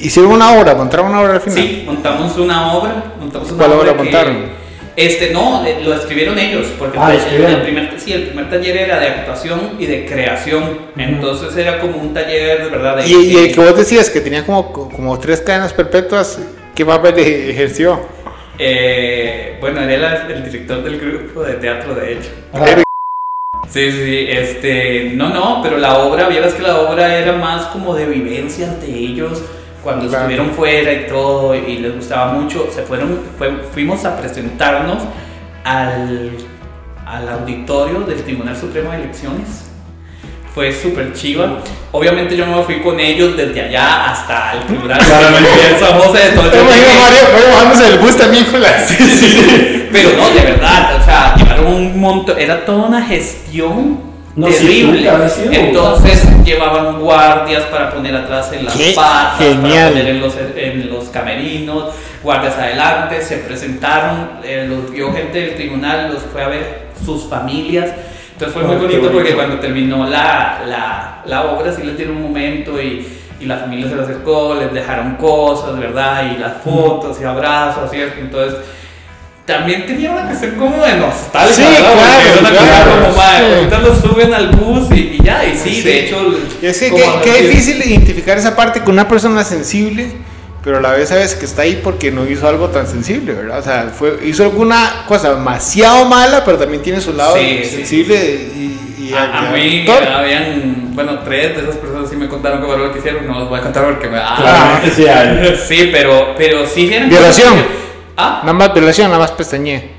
hicieron 0.00 0.32
una 0.32 0.52
obra, 0.52 0.74
montaron 0.74 1.06
una 1.06 1.20
obra 1.22 1.34
al 1.34 1.40
final. 1.40 1.58
Sí, 1.58 1.82
montamos 1.86 2.36
una 2.36 2.72
obra. 2.74 3.04
Montamos 3.18 3.50
una 3.52 3.64
¿Cuál 3.66 3.78
obra 3.78 3.92
que- 3.92 3.98
montaron? 4.02 4.61
Este, 4.94 5.30
no, 5.32 5.64
lo 5.84 5.94
escribieron 5.94 6.38
ellos, 6.38 6.66
porque 6.78 6.98
Ah, 7.00 7.12
el- 7.12 7.18
escribieron. 7.18 7.54
el, 7.56 7.62
primer, 7.62 7.94
sí, 7.98 8.12
el 8.12 8.24
primer 8.24 8.50
taller 8.50 8.76
era 8.76 9.00
de 9.00 9.06
actuación 9.08 9.76
y 9.78 9.86
de 9.86 10.04
creación. 10.06 10.78
Entonces 10.96 11.56
era 11.56 11.80
como 11.80 11.96
un 11.96 12.12
taller, 12.12 12.68
¿verdad? 12.70 12.96
De, 12.98 13.06
Y, 13.08 13.14
y 13.32 13.36
el 13.36 13.54
que 13.54 13.60
vos 13.60 13.76
decías 13.76 14.10
que 14.10 14.20
tenía 14.20 14.44
como, 14.44 14.70
como 14.72 15.18
tres 15.18 15.40
cadenas 15.40 15.72
perpetuas, 15.72 16.38
¿qué 16.74 16.84
papel 16.84 17.18
ejerció? 17.18 18.00
eh, 18.58 19.56
bueno, 19.60 19.80
era 19.80 20.26
el, 20.26 20.32
el 20.32 20.44
director 20.44 20.82
del 20.84 20.98
grupo 21.00 21.42
de 21.42 21.54
teatro, 21.54 21.94
de 21.94 22.12
hecho. 22.12 22.28
Ah, 22.52 22.82
Sí, 23.68 23.90
sí, 23.90 24.04
sí, 24.04 24.26
este, 24.28 25.12
no, 25.14 25.30
no, 25.30 25.60
pero 25.62 25.78
la 25.78 26.00
obra, 26.00 26.28
vieras 26.28 26.52
que 26.52 26.60
la 26.62 26.80
obra 26.80 27.16
era 27.18 27.32
más 27.32 27.66
como 27.68 27.94
de 27.94 28.04
vivencias 28.04 28.78
de 28.82 28.88
ellos 28.88 29.42
cuando 29.82 30.06
Claro. 30.08 30.24
estuvieron 30.24 30.50
fuera 30.54 30.92
y 30.92 31.06
todo 31.08 31.54
y 31.54 31.78
les 31.78 31.94
gustaba 31.96 32.32
mucho, 32.32 32.68
se 32.74 32.82
fueron, 32.82 33.20
fue- 33.38 33.62
fuimos 33.72 34.04
a 34.04 34.16
presentarnos 34.16 34.98
al, 35.64 36.30
al 37.06 37.28
auditorio 37.28 38.00
del 38.00 38.22
Tribunal 38.22 38.56
Supremo 38.56 38.90
de 38.92 38.98
Elecciones. 38.98 39.68
Fue 40.54 40.70
súper 40.70 41.14
chiva. 41.14 41.58
Obviamente 41.92 42.36
yo 42.36 42.46
me 42.46 42.62
fui 42.62 42.80
con 42.80 43.00
ellos 43.00 43.34
desde 43.36 43.58
allá 43.62 44.10
hasta 44.10 44.52
el 44.52 44.60
Tribunal 44.66 44.98
Claramente. 44.98 45.48
de 45.48 45.78
San 45.78 45.98
José. 45.98 46.28
entonces 46.28 46.52
Yo 46.54 46.60
imagino 46.62 47.00
Mario, 47.00 47.50
bajándose 47.54 47.84
del 47.90 47.98
bus 48.00 48.16
también 48.18 48.44
con 48.44 48.60
las... 48.60 48.82
pero 49.92 50.10
no, 50.16 50.28
de 50.30 50.40
verdad, 50.42 50.96
o 51.00 51.04
sea, 51.04 51.34
llevaron 51.36 51.66
un 51.72 51.98
montón, 52.00 52.38
era 52.38 52.64
toda 52.66 52.86
una 52.88 53.02
gestión 53.02 54.11
No, 54.34 54.46
sí, 54.48 54.52
terrible. 54.54 55.00
nunca 55.00 55.14
había 55.14 55.28
sido. 55.28 55.52
Entonces 55.52 56.26
llevaban 56.44 56.98
guardias 57.00 57.64
para 57.64 57.90
poner 57.92 58.16
atrás 58.16 58.50
en 58.52 58.64
las 58.64 58.74
Qué 58.74 58.92
patas, 58.96 59.38
genial. 59.38 59.62
para 59.62 59.88
poner 59.90 60.08
en 60.08 60.20
los, 60.20 60.34
en 60.56 60.90
los 60.90 61.04
camerinos, 61.10 61.94
guardias 62.22 62.56
adelante, 62.56 63.20
se 63.22 63.38
presentaron, 63.38 64.30
eh, 64.44 64.66
los 64.68 64.90
vio 64.90 65.12
gente 65.12 65.38
del 65.40 65.54
tribunal, 65.54 66.12
los 66.14 66.22
fue 66.22 66.42
a 66.42 66.48
ver 66.48 66.82
sus 67.04 67.24
familias. 67.28 67.90
Entonces 68.32 68.54
fue 68.54 68.62
muy 68.66 68.76
Oh, 68.76 68.78
bonito, 68.80 69.00
bonito. 69.00 69.12
porque 69.12 69.34
cuando 69.34 69.58
terminó 69.58 70.06
la, 70.08 70.62
la, 70.66 71.22
la 71.26 71.42
obra 71.52 71.70
sí 71.72 71.82
les 71.82 71.96
dieron 71.96 72.16
un 72.16 72.22
momento 72.22 72.80
y, 72.80 73.06
y 73.38 73.44
la 73.44 73.58
familia 73.58 73.88
se 73.88 73.96
le 73.96 74.02
acercó, 74.02 74.54
les 74.54 74.72
dejaron 74.72 75.16
cosas, 75.16 75.78
¿verdad? 75.78 76.24
Y 76.34 76.38
las 76.40 76.54
fotos 76.62 77.20
y 77.20 77.24
abrazos, 77.24 77.90
¿cierto? 77.90 78.18
Entonces 78.20 78.58
también 79.52 79.86
tenía 79.86 80.10
una 80.10 80.26
cuestión 80.26 80.54
como 80.56 80.84
de 80.84 80.94
nostalgia, 80.96 81.54
Sí, 81.54 81.62
¿verdad? 81.62 82.20
Porque 82.34 82.48
claro, 82.48 82.66
claro, 82.66 82.90
cosa 82.90 83.02
como, 83.06 83.16
"Mae, 83.16 83.38
sí. 83.38 83.54
ahorita 83.54 83.78
los 83.78 83.98
suben 84.00 84.34
al 84.34 84.48
bus 84.48 84.90
y, 84.90 84.94
y 85.00 85.20
ya, 85.22 85.44
y 85.46 85.56
sí, 85.56 85.74
Sí. 85.76 85.82
de 85.82 86.00
hecho... 86.04 86.34
Es 86.62 86.78
que 86.78 86.90
qué, 86.90 87.04
qué 87.24 87.42
difícil 87.42 87.76
identificar 87.84 88.38
esa 88.38 88.56
parte 88.56 88.80
con 88.80 88.92
una 88.94 89.08
persona 89.08 89.44
sensible, 89.44 90.10
pero 90.64 90.78
a 90.78 90.80
la 90.80 90.92
vez 90.92 91.08
sabes 91.08 91.34
que 91.34 91.44
está 91.44 91.62
ahí 91.62 91.80
porque 91.82 92.10
no 92.10 92.24
hizo 92.28 92.46
algo 92.48 92.68
tan 92.68 92.86
sensible, 92.86 93.32
¿verdad? 93.34 93.58
O 93.58 93.62
sea, 93.62 93.90
fue, 93.96 94.18
hizo 94.24 94.44
alguna 94.44 95.04
cosa 95.08 95.34
demasiado 95.34 96.04
mala, 96.06 96.44
pero 96.44 96.56
también 96.58 96.82
tiene 96.82 97.00
su 97.00 97.12
lado 97.12 97.36
Sí, 97.36 97.60
sí, 97.64 97.70
sensible 97.76 98.14
y, 98.16 98.78
y- 99.08 99.12
A, 99.14 99.48
a 99.48 99.52
mí 99.52 99.84
habían, 100.14 100.94
bueno, 100.94 101.18
tres 101.24 101.56
de 101.56 101.62
esas 101.62 101.76
personas 101.76 102.08
sí 102.08 102.16
me 102.16 102.28
contaron 102.28 102.60
cómo 102.62 102.74
era 102.74 102.84
lo 102.84 102.92
que 102.92 103.00
hicieron, 103.00 103.26
no 103.26 103.40
los 103.40 103.48
voy 103.48 103.58
a 103.58 103.62
contar 103.62 103.84
porque 103.84 104.08
me 104.08 104.18
sí 104.94 105.06
hay. 105.08 105.60
Sí, 105.68 105.88
pero, 105.92 106.34
pero 106.38 106.64
sí 106.66 106.90
eran 106.94 107.08
Violación. 107.10 107.81
¿Ah? 108.22 108.40
Nada 108.42 108.52
más 108.52 108.72
violación, 108.72 109.08
nada 109.08 109.18
más 109.20 109.30
pestañé. 109.32 109.90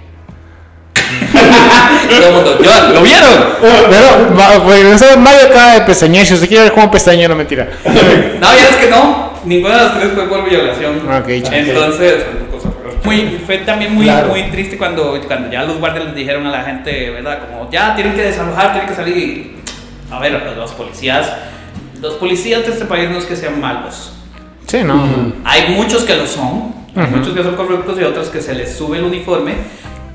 Todo 2.10 2.28
el 2.28 2.34
mundo, 2.36 2.58
"Yo, 2.64 2.94
¿lo 2.94 3.02
vieron? 3.02 3.30
Pero, 3.62 4.64
pues, 4.64 5.18
Mario 5.18 5.48
acaba 5.50 5.74
de 5.74 5.82
pestañear. 5.82 6.26
Si 6.26 6.34
usted 6.34 6.48
quiere 6.48 6.64
ver 6.66 6.74
cómo 6.74 6.90
pestaña, 6.92 7.28
no 7.28 7.36
mentira. 7.36 7.68
No, 7.86 8.54
ya 8.56 8.70
es 8.70 8.76
que 8.78 8.90
no. 8.90 9.34
Ninguna 9.46 9.78
de 9.78 9.84
las 9.84 10.00
tres 10.00 10.12
fue 10.14 10.28
por 10.30 10.48
violación. 10.50 11.00
Ok, 11.10 11.28
chale. 11.44 11.60
Entonces, 11.72 12.24
fue 12.24 12.40
una 12.40 12.52
cosa 12.52 12.70
muy, 13.04 13.42
fue 13.46 13.58
también 13.60 13.94
muy, 13.94 14.06
Claro. 14.06 14.30
muy 14.30 14.44
triste 14.44 14.78
cuando, 14.78 15.20
cuando 15.28 15.52
ya 15.52 15.64
los 15.64 15.78
guardias 15.80 16.06
les 16.06 16.16
dijeron 16.16 16.46
a 16.48 16.52
la 16.52 16.64
gente, 16.64 17.10
¿verdad? 17.10 17.40
Como, 17.48 17.70
ya 17.70 17.94
tienen 17.96 18.14
que 18.16 18.22
desalojar, 18.22 18.72
tienen 18.72 18.90
que 18.90 18.96
salir. 18.96 19.56
A 20.12 20.20
ver, 20.20 20.32
los 20.56 20.72
policías, 20.74 21.30
los 22.00 22.14
policías 22.16 22.66
de 22.66 22.72
este 22.72 22.86
país 22.86 23.10
no 23.10 23.18
es 23.18 23.26
que 23.26 23.36
sean 23.36 23.60
malos. 23.60 24.14
Sí, 24.68 24.84
no. 24.84 25.04
Hay 25.44 25.70
muchos 25.76 26.04
que 26.04 26.16
lo 26.16 26.26
son, 26.26 26.74
hay 26.96 27.08
muchos 27.08 27.34
que 27.34 27.44
son 27.44 27.56
corruptos 27.56 28.00
y 28.00 28.04
otros 28.04 28.30
que 28.30 28.42
se 28.42 28.54
les 28.54 28.76
sube 28.76 28.98
el 28.98 29.04
uniforme, 29.04 29.54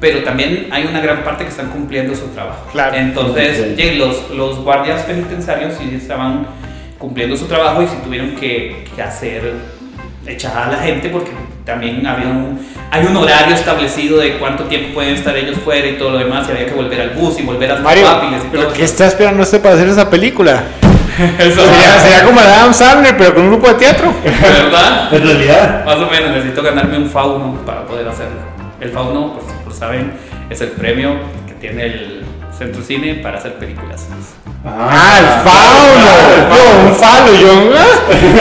pero 0.01 0.23
también 0.23 0.69
hay 0.71 0.87
una 0.87 1.01
gran 1.01 1.25
parte 1.25 1.45
que 1.45 1.51
están 1.51 1.71
cumpliendo 1.71 2.15
su 2.15 2.27
trabajo. 2.29 2.67
Claro. 2.73 2.97
Entonces, 2.97 3.77
los, 3.97 4.31
los 4.31 4.59
guardias 4.59 5.03
penitenciarios 5.03 5.75
sí 5.79 5.93
estaban 5.95 6.47
cumpliendo 6.99 7.37
su 7.37 7.47
trabajo 7.47 7.83
y 7.83 7.87
sí 7.87 7.97
tuvieron 8.05 8.35
que, 8.37 8.85
que 8.95 9.03
hacer 9.03 9.55
echar 10.27 10.57
a 10.57 10.73
la 10.73 10.79
gente 10.79 11.09
porque 11.09 11.31
también 11.65 12.07
había 12.07 12.29
un, 12.29 12.61
hay 12.91 13.07
un 13.07 13.17
horario 13.17 13.55
establecido 13.55 14.19
de 14.19 14.39
cuánto 14.39 14.65
tiempo 14.65 14.95
pueden 14.95 15.15
estar 15.15 15.37
ellos 15.37 15.57
fuera 15.65 15.87
y 15.87 15.97
todo 15.97 16.11
lo 16.11 16.19
demás 16.19 16.47
y 16.49 16.53
había 16.53 16.67
que 16.67 16.75
volver 16.75 17.01
al 17.01 17.11
bus 17.11 17.39
y 17.39 17.43
volver 17.43 17.73
a 17.73 17.77
sus 17.77 17.85
Mario, 17.85 18.07
y 18.07 18.49
¿pero 18.51 18.65
todo. 18.65 18.73
qué 18.75 18.85
está 18.85 19.07
esperando 19.07 19.43
usted 19.43 19.61
para 19.63 19.75
hacer 19.75 19.89
esa 19.89 20.09
película? 20.11 20.65
Eso, 21.39 21.61
Sería, 21.65 21.99
sería 22.01 22.25
como 22.25 22.41
la 22.41 22.55
Adam 22.61 22.75
Sandler, 22.75 23.17
pero 23.17 23.35
con 23.35 23.45
un 23.45 23.49
grupo 23.51 23.69
de 23.69 23.75
teatro. 23.75 24.15
¿verdad? 24.23 25.13
En 25.13 25.23
realidad, 25.23 25.85
Más 25.85 25.97
o 25.97 26.07
menos, 26.11 26.31
necesito 26.31 26.63
ganarme 26.63 26.97
un 26.99 27.11
fauno 27.11 27.59
para 27.67 27.85
poder 27.87 28.07
hacerlo. 28.09 28.41
El 28.81 28.91
fauno, 28.91 29.35
por, 29.35 29.43
por 29.65 29.73
saben, 29.75 30.13
es 30.51 30.61
el 30.61 30.69
premio 30.69 31.17
que 31.47 31.55
tiene 31.55 31.85
el 31.87 32.25
Centro 32.57 32.83
Cine 32.83 33.15
para 33.17 33.39
hacer 33.39 33.55
películas. 33.55 34.07
Ah, 34.65 35.19
el 35.19 35.27
fauno. 35.49 36.49
No, 36.49 36.89
un 36.89 36.95
falo, 36.97 37.35
yo. 37.35 37.73
ah. 37.77 37.85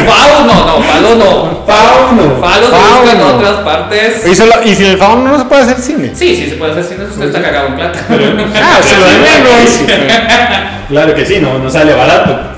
¡Fauno! 0.07 0.53
No, 0.53 0.81
falo 0.83 1.15
no. 1.15 1.65
Fauno. 1.65 2.35
Falo 2.41 2.65
se 2.65 2.71
Fauno. 2.71 2.99
busca 3.01 3.11
en 3.15 3.21
otras 3.21 3.53
partes. 3.63 4.25
Y, 4.27 4.35
solo- 4.35 4.63
y 4.65 4.75
sin 4.75 4.87
el 4.87 4.97
fauno 4.97 5.29
no 5.31 5.37
se 5.39 5.45
puede 5.45 5.61
hacer 5.63 5.77
cine. 5.79 6.11
Sí, 6.15 6.35
sí, 6.35 6.49
se 6.49 6.55
puede 6.55 6.71
hacer 6.71 6.83
cine, 6.85 7.03
usted 7.05 7.25
está 7.27 7.41
cagado 7.41 7.67
en 7.67 7.75
plata. 7.75 7.99
Ah, 8.09 8.79
se 8.81 8.97
lo 8.97 9.05
de 9.05 9.17
menos. 9.19 10.01
claro 10.89 11.13
que 11.15 11.25
sí, 11.25 11.39
no, 11.39 11.59
no 11.59 11.69
sale 11.69 11.93
barato. 11.93 12.56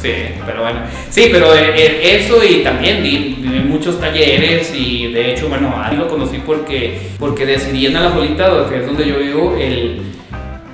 Sí, 0.00 0.12
pero 0.46 0.62
bueno. 0.62 0.80
Sí, 1.10 1.28
pero 1.30 1.54
eh, 1.54 1.72
eh, 1.76 2.16
eso 2.20 2.42
y 2.42 2.62
también 2.62 3.02
di, 3.02 3.36
di 3.42 3.60
muchos 3.60 4.00
talleres 4.00 4.72
y 4.74 5.12
de 5.12 5.32
hecho, 5.32 5.48
bueno, 5.48 5.74
a 5.76 5.90
él 5.90 5.98
lo 5.98 6.08
conocí 6.08 6.38
porque, 6.44 6.98
porque 7.18 7.44
decidí 7.46 7.86
en 7.86 7.96
Alajuelita, 7.96 8.66
que 8.68 8.78
es 8.78 8.86
donde 8.86 9.06
yo 9.06 9.18
vivo, 9.18 9.56
el, 9.58 10.02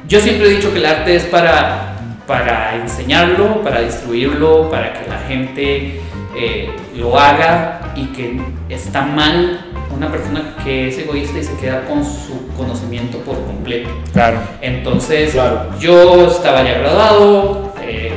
yo 0.08 0.20
siempre 0.20 0.46
he 0.46 0.50
dicho 0.50 0.72
que 0.72 0.78
el 0.78 0.86
arte 0.86 1.16
es 1.16 1.24
para, 1.24 1.96
para 2.26 2.76
enseñarlo, 2.76 3.62
para 3.62 3.80
distribuirlo, 3.80 4.70
para 4.70 4.92
que 4.92 5.08
la 5.08 5.18
gente 5.26 6.00
eh, 6.36 6.70
lo 6.94 7.18
haga 7.18 7.92
y 7.96 8.04
que 8.06 8.40
está 8.68 9.02
mal 9.02 9.64
una 9.94 10.10
persona 10.10 10.54
que 10.62 10.88
es 10.88 10.98
egoísta 10.98 11.38
y 11.38 11.42
se 11.44 11.56
queda 11.56 11.84
con 11.86 12.04
su 12.04 12.48
conocimiento 12.56 13.18
por 13.18 13.36
completo. 13.46 13.88
Claro. 14.12 14.38
Entonces, 14.60 15.32
Claro. 15.32 15.70
yo 15.80 16.26
estaba 16.26 16.62
ya 16.62 16.78
graduado, 16.78 17.72
eh, 17.82 18.12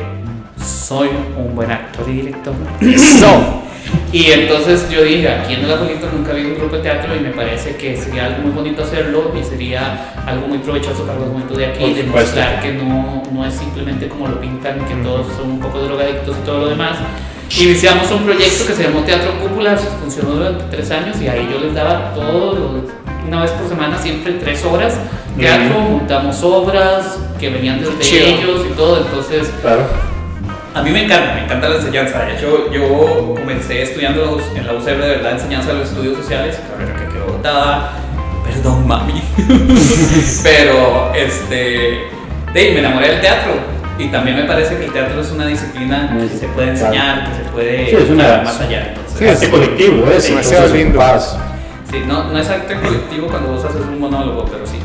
soy 0.64 1.10
un 1.38 1.56
buen 1.56 1.72
actor 1.72 2.08
y 2.10 2.14
director. 2.14 2.54
So, 3.20 3.64
Y 4.12 4.32
entonces 4.32 4.90
yo 4.90 5.04
dije, 5.04 5.30
aquí 5.30 5.54
en 5.54 5.62
el 5.66 5.72
Abuelito 5.72 6.08
nunca 6.16 6.32
había 6.32 6.46
un 6.46 6.56
grupo 6.56 6.76
de 6.78 6.82
teatro 6.84 7.16
y 7.16 7.20
me 7.20 7.30
parece 7.32 7.76
que 7.76 7.96
sería 7.98 8.26
algo 8.26 8.42
muy 8.44 8.52
bonito 8.52 8.84
hacerlo 8.84 9.32
y 9.40 9.44
sería 9.44 10.14
algo 10.26 10.48
muy 10.48 10.58
provechoso 10.60 11.06
para 11.06 11.20
los 11.20 11.30
momentos 11.30 11.58
de 11.58 11.66
aquí, 11.68 11.94
demostrar 11.94 12.62
que 12.62 12.74
no, 12.74 13.24
no 13.32 13.46
es 13.46 13.54
simplemente 13.54 14.08
como 14.08 14.28
lo 14.28 14.40
pintan, 14.40 14.80
que 14.86 14.96
todos 14.96 15.28
son 15.36 15.52
un 15.52 15.60
poco 15.60 15.80
drogadictos 15.80 16.36
y 16.38 16.46
todo 16.46 16.60
lo 16.60 16.68
demás. 16.70 16.98
Iniciamos 17.60 18.12
un 18.12 18.24
proyecto 18.26 18.68
que 18.68 18.74
se 18.74 18.84
llamó 18.84 19.00
Teatro 19.02 19.32
Cúpula, 19.40 19.76
funcionó 19.76 20.32
durante 20.32 20.64
tres 20.76 20.92
años 20.92 21.20
y 21.22 21.28
ahí 21.28 21.48
yo 21.52 21.60
les 21.60 21.74
daba 21.74 22.14
todo, 22.14 22.84
una 23.28 23.42
vez 23.42 23.52
por 23.52 23.68
semana, 23.68 23.98
siempre 23.98 24.34
tres 24.34 24.64
horas, 24.66 25.00
teatro, 25.38 25.80
montamos 25.80 26.44
obras 26.44 27.18
que 27.40 27.50
venían 27.50 27.80
desde 27.80 28.00
Chido. 28.00 28.28
ellos 28.28 28.66
y 28.70 28.74
todo, 28.76 28.98
entonces 29.02 29.52
Claro. 29.62 29.88
A 30.74 30.82
mí 30.84 30.92
me 30.92 31.06
encanta, 31.06 31.34
me 31.36 31.44
encanta 31.46 31.70
la 31.70 31.76
enseñanza. 31.78 32.20
De 32.26 32.34
hecho, 32.36 32.72
yo 32.72 33.34
comencé 33.36 33.82
estudiando 33.84 34.22
en 34.24 34.28
la 34.28 34.34
U- 34.34 34.58
en 34.58 34.68
la 34.68 34.74
UCR 34.74 35.02
de 35.02 35.10
verdad 35.10 35.32
enseñanza 35.34 35.70
de 35.74 35.80
los 35.80 35.90
estudios 35.90 36.18
sociales, 36.18 36.60
carrera 36.72 36.96
que 37.00 37.14
quedó 37.14 37.26
botada. 37.34 37.92
Perdón, 38.46 38.88
mami. 38.88 39.22
Pero, 40.44 41.12
este, 41.16 42.08
de 42.54 42.72
me 42.74 42.80
enamoré 42.80 43.10
del 43.10 43.22
teatro. 43.22 43.54
Y 43.98 44.08
también 44.08 44.38
me 44.38 44.44
parece 44.44 44.78
que 44.78 44.86
el 44.86 44.94
teatro 44.94 45.20
es 45.20 45.30
una 45.32 45.46
disciplina 45.46 46.16
que 46.18 46.30
se 46.38 46.48
puede 46.48 46.70
enseñar, 46.70 47.30
que 47.30 47.36
se 47.36 47.50
puede 47.52 47.90
Sí, 47.90 47.96
es 47.98 48.10
una- 48.10 48.42
más 48.44 48.60
allá. 48.62 48.88
Entonces, 48.96 49.40
Sí, 49.40 49.46
es- 49.46 49.50
colectivo, 49.52 50.06
es 50.10 50.24
demasiado 50.24 50.64
entonces, 50.66 50.74
lindo. 50.86 51.00
paz. 51.00 51.38
sí, 51.92 52.04
no, 52.08 52.24
no 52.32 52.38
es 52.40 52.50
arte 52.50 52.80
colectivo 52.80 53.28
cuando 53.28 53.52
vos 53.52 53.66
haces 53.66 53.82
un 53.82 54.00
monólogo, 54.00 54.46
pero 54.46 54.66
sí. 54.66 54.80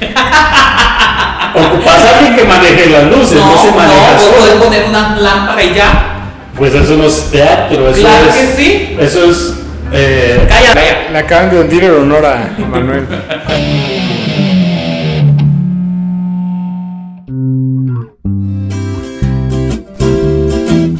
Ocupas 1.54 2.04
a 2.04 2.18
alguien 2.18 2.36
que 2.36 2.44
maneje 2.44 2.90
las 2.90 3.04
luces, 3.04 3.34
no, 3.38 3.56
se 3.62 3.70
maneja 3.72 4.12
no, 4.18 4.36
podés 4.38 4.54
poner 4.54 4.84
una 4.88 5.16
lámpara 5.18 5.62
y 5.62 5.74
ya. 5.74 6.08
Pues 6.56 6.74
eso 6.74 6.96
no 6.96 7.04
es 7.04 7.30
teatro, 7.30 7.88
eso 7.88 8.00
Claro 8.00 8.26
es. 8.28 8.34
que 8.34 8.46
sí. 8.56 8.96
Eso 8.98 9.30
es. 9.30 9.54
Eh, 9.92 10.46
Calla, 10.48 10.72
calla. 10.72 11.10
le 11.12 11.18
acaban 11.18 11.50
de 11.50 11.60
hundir 11.60 11.84
el 11.84 11.94
honor 11.94 12.24
a 12.24 12.50
Manuel. 12.70 13.06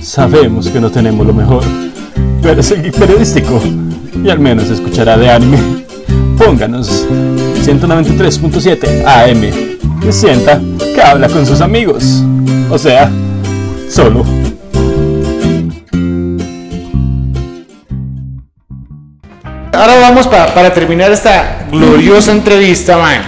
Sabemos 0.01 0.69
que 0.69 0.81
no 0.81 0.91
tenemos 0.91 1.27
lo 1.27 1.33
mejor, 1.33 1.63
pero 2.43 2.61
es 2.61 2.71
el 2.73 2.91
periodístico 2.93 3.61
y 4.23 4.29
al 4.31 4.39
menos 4.41 4.69
escuchará 4.69 5.17
de 5.17 5.31
anime. 5.31 5.59
Pónganos 6.37 7.07
193.7 7.65 9.05
AM 9.07 9.72
y 10.09 10.13
sienta 10.13 10.61
que 10.95 11.03
habla 11.03 11.29
con 11.29 11.47
sus 11.47 11.61
amigos. 11.61 12.23
O 12.71 12.79
sea, 12.79 13.11
solo. 13.89 14.25
Ahora 19.73 19.99
vamos 20.01 20.27
pa- 20.29 20.47
para 20.55 20.73
terminar 20.73 21.11
esta 21.11 21.67
gloriosa 21.71 22.33
entrevista, 22.33 22.99
man. 22.99 23.23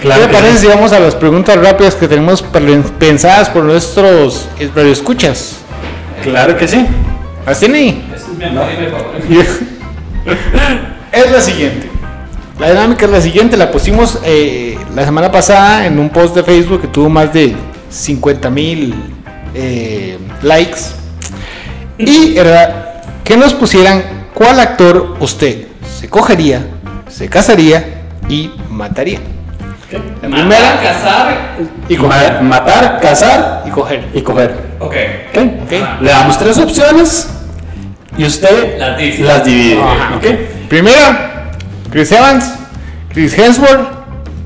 Claro 0.00 0.22
¿Qué 0.22 0.28
que 0.28 0.32
le 0.36 0.38
parece 0.40 0.58
si 0.58 0.66
vamos 0.66 0.92
a 0.92 1.00
las 1.00 1.14
preguntas 1.14 1.56
rápidas 1.62 1.94
que 1.94 2.08
tenemos 2.08 2.42
pensadas 2.98 3.50
por 3.50 3.64
nuestros 3.64 4.48
eh, 4.58 4.70
radioescuchas? 4.74 5.56
claro 6.22 6.56
que 6.56 6.68
sí. 6.68 6.86
¿Las 7.46 7.58
tiene 7.58 7.78
ahí? 7.78 8.04
Es. 9.30 9.58
Es 11.12 11.28
la 11.32 11.40
siguiente. 11.40 11.89
La 12.60 12.68
dinámica 12.68 13.06
es 13.06 13.10
la 13.10 13.20
siguiente, 13.22 13.56
la 13.56 13.70
pusimos 13.70 14.18
eh, 14.24 14.78
la 14.94 15.04
semana 15.04 15.32
pasada 15.32 15.86
en 15.86 15.98
un 15.98 16.10
post 16.10 16.34
de 16.36 16.42
Facebook 16.42 16.82
que 16.82 16.88
tuvo 16.88 17.08
más 17.08 17.32
de 17.32 17.56
50 17.88 18.50
mil 18.50 18.94
likes. 20.42 20.80
Y 21.96 22.36
era 22.36 23.02
que 23.24 23.36
nos 23.36 23.54
pusieran 23.54 24.02
cuál 24.34 24.60
actor 24.60 25.16
usted 25.20 25.66
se 25.98 26.08
cogería, 26.08 26.66
se 27.08 27.28
casaría 27.28 28.02
y 28.28 28.50
mataría. 28.68 29.20
La 29.90 30.28
Matar, 30.28 30.30
primera 30.30 30.80
cazar. 30.82 31.56
y 31.88 31.96
coger. 31.96 32.32
Ma- 32.34 32.40
matar, 32.42 33.00
cazar 33.00 33.64
Y 33.66 33.70
coger. 33.70 34.04
y 34.14 34.20
coger. 34.22 34.54
Ok. 34.78 34.94
¿Ok? 35.34 35.42
Ok. 35.64 35.72
Le 36.02 36.10
damos 36.10 36.38
tres 36.38 36.58
opciones 36.58 37.28
y 38.16 38.24
usted 38.24 38.78
Las 38.78 39.44
divide. 39.44 39.80
Ajá. 39.82 40.20
Primera, 40.68 41.29
Chris 41.90 42.12
Evans, 42.12 42.44
Chris 43.12 43.36
Hemsworth 43.36 43.88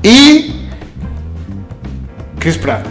y 0.03 0.55
Chris 2.39 2.57
Pratt. 2.57 2.85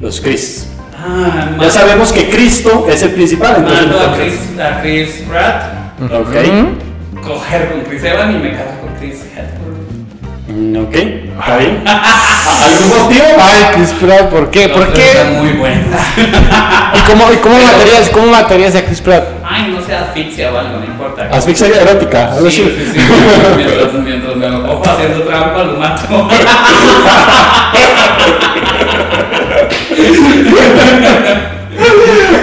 Los 0.00 0.20
Chris. 0.20 0.66
Ah, 0.98 1.50
Ya 1.60 1.70
sabemos 1.70 2.12
que 2.12 2.28
Cristo 2.28 2.86
es 2.90 3.02
el 3.02 3.10
principal, 3.12 3.56
entonces. 3.58 3.86
Mando 3.86 4.00
a 4.00 4.16
Chris, 4.16 4.34
a 4.60 4.80
Chris 4.82 5.22
Pratt, 5.28 5.62
Ok. 6.02 7.22
coger 7.24 7.70
con 7.70 7.80
Chris 7.82 8.02
Evans 8.04 8.34
y 8.34 8.38
me 8.38 8.52
caso 8.52 8.80
con 8.80 8.94
Chris 8.98 9.20
Hemsworth. 9.36 10.48
Mm, 10.48 10.76
Ok, 10.76 10.96
está 11.38 11.56
bien. 11.58 11.84
¿Algún 11.86 13.02
motivo? 13.02 13.24
Ay, 13.40 13.64
Chris 13.74 13.90
Pratt, 14.00 14.28
¿por 14.30 14.50
qué? 14.50 14.68
¿Por 14.68 14.88
Los 14.88 14.98
están 14.98 15.28
qué? 15.34 15.38
muy 15.40 15.52
buenos. 15.52 16.00
¿Y 16.16 17.10
cómo, 17.10 17.32
y 17.32 17.36
cómo 17.36 17.54
matarías, 17.58 18.08
cómo 18.10 18.26
matarías 18.28 18.74
a 18.74 18.84
Chris 18.84 19.00
Pratt? 19.00 19.24
Ay, 19.44 19.72
no 19.76 19.84
sea 19.84 20.02
asfixia 20.02 20.52
o 20.52 20.58
algo, 20.58 20.78
no 20.78 20.84
importa. 20.84 21.28
Asfixia 21.32 21.68
erótica, 21.68 22.32
algo 22.32 22.50
Sí, 22.50 22.62
así. 22.62 22.76
sí, 22.92 22.92
sí. 23.00 23.06
Mientras, 23.56 23.92
mientras 23.94 24.36
me 24.36 24.48
lo 24.48 24.62
cojo 24.66 24.82
haciendo 24.90 25.22
trampa, 25.24 25.62
lo 25.64 25.72
mato. 25.78 26.28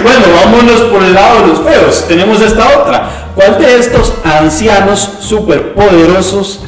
Bueno, 0.02 0.24
vámonos 0.44 0.80
por 0.82 1.02
el 1.02 1.14
lado 1.14 1.40
de 1.40 1.46
los 1.48 1.58
feos. 1.60 2.04
Tenemos 2.08 2.40
esta 2.40 2.78
otra. 2.80 3.08
¿Cuál 3.34 3.58
de 3.58 3.78
estos 3.78 4.12
ancianos 4.24 5.10
superpoderosos 5.20 6.60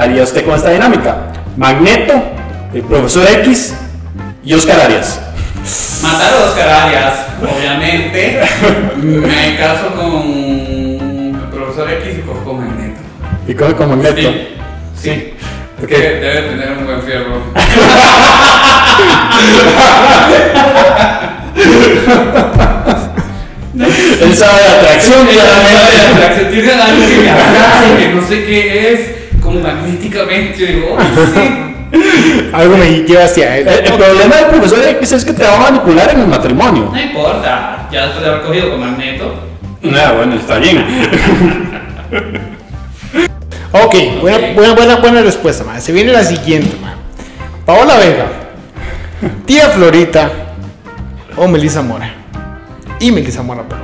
haría 0.00 0.22
usted 0.22 0.44
con 0.44 0.54
esta 0.54 0.70
dinámica? 0.70 1.32
Magneto, 1.56 2.14
el 2.72 2.82
profesor 2.82 3.28
X 3.40 3.74
y 4.42 4.54
Oscar 4.54 4.80
Arias. 4.80 5.20
Matar 6.02 6.32
a 6.32 6.44
Oscar 6.48 6.68
Arias, 6.68 7.14
obviamente. 7.42 8.40
Me 8.96 9.56
caso 9.58 9.94
con 9.94 10.22
el 10.22 11.48
profesor 11.52 11.90
X 11.92 12.18
y 12.18 12.22
cojo 12.22 12.44
con 12.44 12.66
Magneto. 12.66 13.00
Y 13.46 13.54
coge 13.54 13.74
con 13.74 13.90
Magneto. 13.90 14.20
Sí. 14.20 14.48
Sí. 15.02 15.34
Porque 15.78 15.96
debe 15.96 16.42
tener 16.42 16.72
un 16.78 16.86
buen 16.86 17.02
fierro. 17.02 17.42
él 24.20 24.36
sabe 24.36 24.62
de 24.62 24.68
atracción, 24.68 25.26
claramente. 25.26 26.00
Atracción 26.12 26.50
tiene 26.50 26.72
algo 26.72 27.06
que 27.06 27.16
me 27.16 27.30
atrae, 27.30 27.96
que 27.98 28.08
no 28.14 28.26
sé 28.26 28.44
qué 28.44 28.92
es, 28.92 29.19
como 29.52 29.60
magnéticamente. 29.60 30.66
Digo, 30.66 30.96
"Ay, 30.98 31.06
sí. 31.34 32.50
Algo 32.52 32.76
me 32.76 32.88
lleva 33.02 33.24
hacia 33.24 33.56
él. 33.56 33.66
El, 33.68 33.78
el 33.86 33.92
problema 33.94 34.36
del 34.36 34.46
profesor 34.46 34.78
X 34.86 35.12
es 35.12 35.24
que 35.24 35.32
te 35.32 35.42
va 35.42 35.56
a 35.56 35.70
manipular 35.70 36.10
en 36.10 36.20
el 36.20 36.26
matrimonio. 36.28 36.88
No 36.92 37.00
importa, 37.00 37.88
ya 37.90 38.02
después 38.04 38.24
de 38.24 38.30
haber 38.30 38.42
cogido 38.42 38.70
con 38.70 38.80
Magneto. 38.80 39.34
No, 39.82 40.14
bueno, 40.16 40.34
está 40.36 40.58
bien. 40.58 40.84
Ok, 43.72 43.94
buena, 44.20 44.38
buena, 44.54 44.74
buena, 44.74 44.96
buena 44.96 45.22
respuesta, 45.22 45.62
man. 45.62 45.80
Se 45.80 45.92
viene 45.92 46.10
la 46.10 46.24
siguiente, 46.24 46.76
man. 46.82 46.94
Paola 47.64 47.98
Vega, 47.98 48.26
tía 49.46 49.68
Florita 49.68 50.28
o 51.36 51.46
Melissa 51.46 51.80
Mora. 51.80 52.12
Y 52.98 53.12
Melissa 53.12 53.42
Mora, 53.44 53.62
pero. 53.68 53.80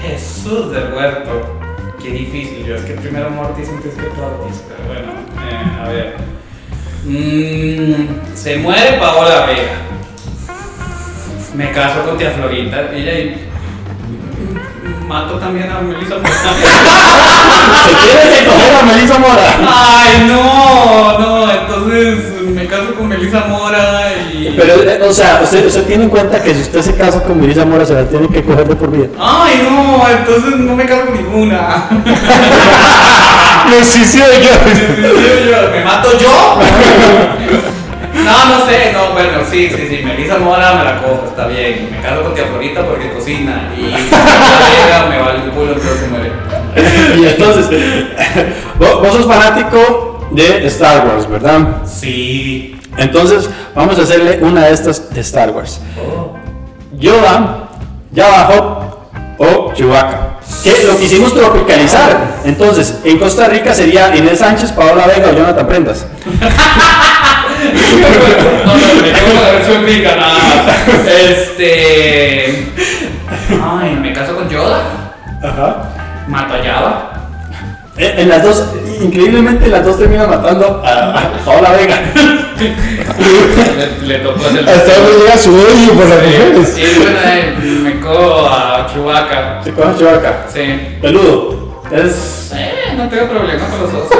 Jesús 0.00 0.72
del 0.72 0.90
huerto. 0.94 1.58
Qué 2.02 2.10
difícil, 2.12 2.64
yo 2.66 2.76
es 2.76 2.82
que 2.84 2.94
primero 2.94 3.28
Mortis 3.30 3.68
antes 3.68 3.92
que 3.94 4.04
Tortis, 4.04 4.62
pero 4.68 4.88
bueno, 4.88 5.05
a 5.86 5.88
ver. 5.88 6.16
Mm, 7.04 8.34
se 8.34 8.56
muere 8.56 8.98
Paola 8.98 9.46
Vega. 9.46 9.76
Me 11.54 11.70
caso 11.70 12.02
con 12.04 12.18
tía 12.18 12.32
Florita. 12.32 12.90
Ella 12.92 13.18
y. 13.18 13.48
Mato 15.06 15.38
también 15.38 15.70
a 15.70 15.80
Melissa 15.80 16.16
Mora. 16.16 16.28
Se 17.84 17.92
quiere 17.92 18.38
que 18.38 18.46
coger 18.46 18.74
a 18.74 18.82
Melissa 18.82 19.18
Mora. 19.18 19.56
Ay, 19.68 20.26
no, 20.28 21.18
no, 21.18 21.52
entonces 21.52 22.35
me 22.66 22.76
caso 22.76 22.94
con 22.94 23.08
Melissa 23.08 23.44
Mora 23.46 24.12
y. 24.32 24.54
Pero, 24.56 24.82
eh, 24.82 25.00
o 25.02 25.12
sea, 25.12 25.40
usted, 25.42 25.66
usted 25.66 25.84
tiene 25.84 26.04
en 26.04 26.10
cuenta 26.10 26.42
que 26.42 26.54
si 26.54 26.62
usted 26.62 26.82
se 26.82 26.96
casa 26.96 27.22
con 27.22 27.40
Melissa 27.40 27.64
Mora, 27.64 27.86
se 27.86 27.94
la 27.94 28.04
tiene 28.04 28.28
que 28.28 28.42
coger 28.42 28.66
de 28.66 28.74
por 28.74 28.90
vida. 28.90 29.06
Ay, 29.18 29.62
no, 29.62 30.04
entonces 30.08 30.56
no 30.58 30.74
me 30.74 30.84
caso 30.84 31.06
con 31.06 31.14
ninguna. 31.14 31.88
Me 33.70 33.84
suicido 33.84 34.26
yo. 34.26 34.50
¿Me 35.72 35.84
mato 35.84 36.08
yo? 36.20 36.60
No, 38.14 38.58
no 38.58 38.66
sé, 38.66 38.92
no, 38.92 39.12
bueno, 39.12 39.38
sí, 39.50 39.68
sí, 39.68 39.88
sí, 39.88 40.02
Melissa 40.04 40.38
Mora 40.38 40.74
me 40.74 40.84
la 40.84 41.02
cojo, 41.02 41.24
está 41.28 41.48
bien. 41.48 41.88
Me 41.90 42.00
caso 42.00 42.22
con 42.22 42.34
tía 42.34 42.44
Florita 42.46 42.86
porque 42.86 43.12
cocina 43.12 43.72
y 43.76 43.82
Vega 43.86 45.06
me 45.10 45.18
vale 45.18 45.44
el 45.44 45.50
culo, 45.50 45.72
entonces 45.72 46.00
se 46.00 46.06
muere. 46.08 46.32
Y 47.16 47.26
entonces, 47.26 47.66
vos 48.78 49.12
sos 49.12 49.26
fanático 49.26 50.05
de 50.30 50.66
Star 50.66 51.06
Wars, 51.06 51.28
¿verdad? 51.28 51.82
Sí. 51.84 52.78
Entonces, 52.96 53.48
vamos 53.74 53.98
a 53.98 54.02
hacerle 54.02 54.38
una 54.42 54.64
de 54.66 54.72
estas 54.72 55.12
de 55.12 55.20
Star 55.20 55.50
Wars. 55.50 55.80
Yoda, 56.98 57.68
Jabba 58.14 58.50
Hutt 58.50 58.86
o 59.38 59.72
Chewbacca. 59.74 60.38
Que 60.62 60.84
lo 60.86 60.96
quisimos 60.96 61.34
tropicalizar. 61.34 62.38
Entonces, 62.44 63.00
en 63.04 63.18
Costa 63.18 63.48
Rica 63.48 63.74
sería 63.74 64.16
Inés 64.16 64.38
Sánchez, 64.38 64.72
Paola 64.72 65.06
Vega 65.06 65.30
o 65.30 65.34
Jonathan 65.34 65.66
Prendas. 65.66 66.06
No, 68.64 68.74
no, 68.74 69.02
me 69.02 69.10
tengo 69.10 69.40
la 69.42 69.50
versión 69.52 69.84
rica 69.84 70.16
nada 70.16 70.34
más. 70.34 71.08
Este. 71.08 72.72
Ay, 73.62 73.96
me 74.00 74.12
caso 74.12 74.36
con 74.36 74.48
Yoda. 74.48 74.82
Ajá. 75.42 75.82
Mato 76.28 76.54
a 76.54 76.58
Java. 76.58 77.12
En, 77.96 78.20
en 78.20 78.28
las 78.28 78.42
dos, 78.42 78.64
increíblemente, 79.00 79.68
las 79.68 79.84
dos 79.84 79.98
terminan 79.98 80.30
matando 80.30 80.82
a, 80.84 81.32
Paola 81.44 81.72
Vega. 81.72 82.00
Le, 83.18 84.06
le 84.06 84.18
tocó 84.20 84.46
hacer 84.46 84.66
Hasta 84.68 84.94
donde 84.94 85.18
llega 85.18 85.36
su 85.38 85.54
odio 85.54 85.92
por 85.94 86.06
las 86.06 86.22
mujeres. 86.22 86.78
Y 86.78 86.98
bueno, 86.98 87.18
eh, 87.24 87.54
me 87.82 88.00
cojo 88.00 88.46
a 88.48 88.86
Chewbacca. 88.92 89.60
Se 89.62 89.72
coge 89.72 89.88
a 89.88 89.96
Chewbacca. 89.96 90.46
Sí. 90.52 90.98
Peludo. 91.00 91.82
Es. 91.90 92.52
Eh, 92.54 92.94
no 92.96 93.08
tengo 93.08 93.28
problema 93.28 93.66
con 93.68 93.80
los 93.82 93.92
dos. 93.92 94.08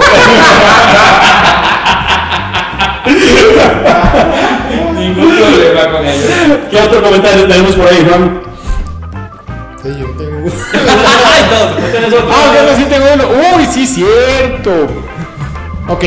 Ningún 4.94 5.36
problema 5.36 5.90
con 5.92 6.06
ellos. 6.06 6.30
¿Qué 6.70 6.80
otro 6.80 7.02
comentario 7.02 7.46
tenemos 7.46 7.74
por 7.74 7.88
ahí, 7.88 8.06
Juan? 8.08 8.40
Sí, 9.86 10.00
yo 10.00 10.06
tengo. 10.16 10.48
Ay, 10.72 11.42
todos, 11.48 11.76
¿tú 11.76 11.82
tienes 11.92 12.12
otro? 12.12 12.28
Ah, 12.32 12.52
yo 12.54 12.76
sí 12.76 12.84
tengo 12.90 13.06
uno. 13.14 13.24
Uy, 13.56 13.66
sí, 13.66 13.86
cierto. 13.86 14.70
Ok, 15.88 16.04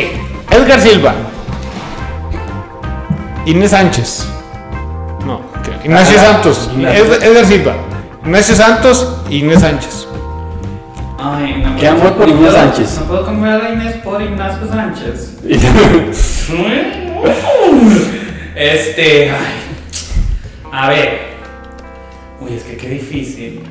Edgar 0.52 0.82
Silva. 0.82 1.14
Inés 3.46 3.72
Sánchez. 3.72 4.28
No, 5.26 5.42
¿qué? 5.64 5.72
Ignacio 5.86 6.18
Ajá. 6.20 6.34
Santos. 6.34 6.70
Ignacio. 6.74 7.06
Ed- 7.06 7.24
Edgar 7.24 7.46
Silva. 7.46 7.74
Ignacio 8.26 8.56
Santos 8.56 9.16
y 9.30 9.38
Inés 9.40 9.62
Sánchez. 9.62 10.08
Ay, 11.18 11.62
no 11.66 11.76
¿Qué 11.78 11.88
amor 11.88 12.14
por 12.16 12.28
Inés 12.28 12.54
Sánchez? 12.54 12.98
No 13.00 13.06
puedo 13.06 13.26
cambiar 13.26 13.62
a 13.62 13.70
Inés 13.70 13.96
por 14.04 14.22
Ignacio 14.22 14.68
Sánchez. 14.68 15.38
Este. 18.56 19.32
Ay. 19.32 19.38
A 20.72 20.90
ver. 20.90 21.29
Uy, 22.42 22.54
es 22.56 22.64
que 22.64 22.78
qué 22.78 22.90
difícil. 22.90 23.62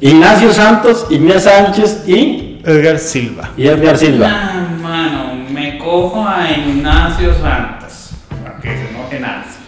Ignacio 0.00 0.52
Santos, 0.52 1.06
Inés 1.10 1.44
Sánchez 1.44 2.04
y. 2.06 2.60
Edgar 2.64 2.98
Silva. 2.98 3.50
Y 3.56 3.66
Edgar 3.66 3.96
Silva. 3.96 4.28
Ah, 4.30 4.66
mano, 4.82 5.34
me 5.50 5.78
cojo 5.78 6.26
a 6.26 6.50
Ignacio 6.50 7.32
Santos. 7.40 8.10
Para 8.42 8.60
que 8.60 8.68
se 8.68 8.90
enoje 8.90 9.20
Nancy. 9.20 9.58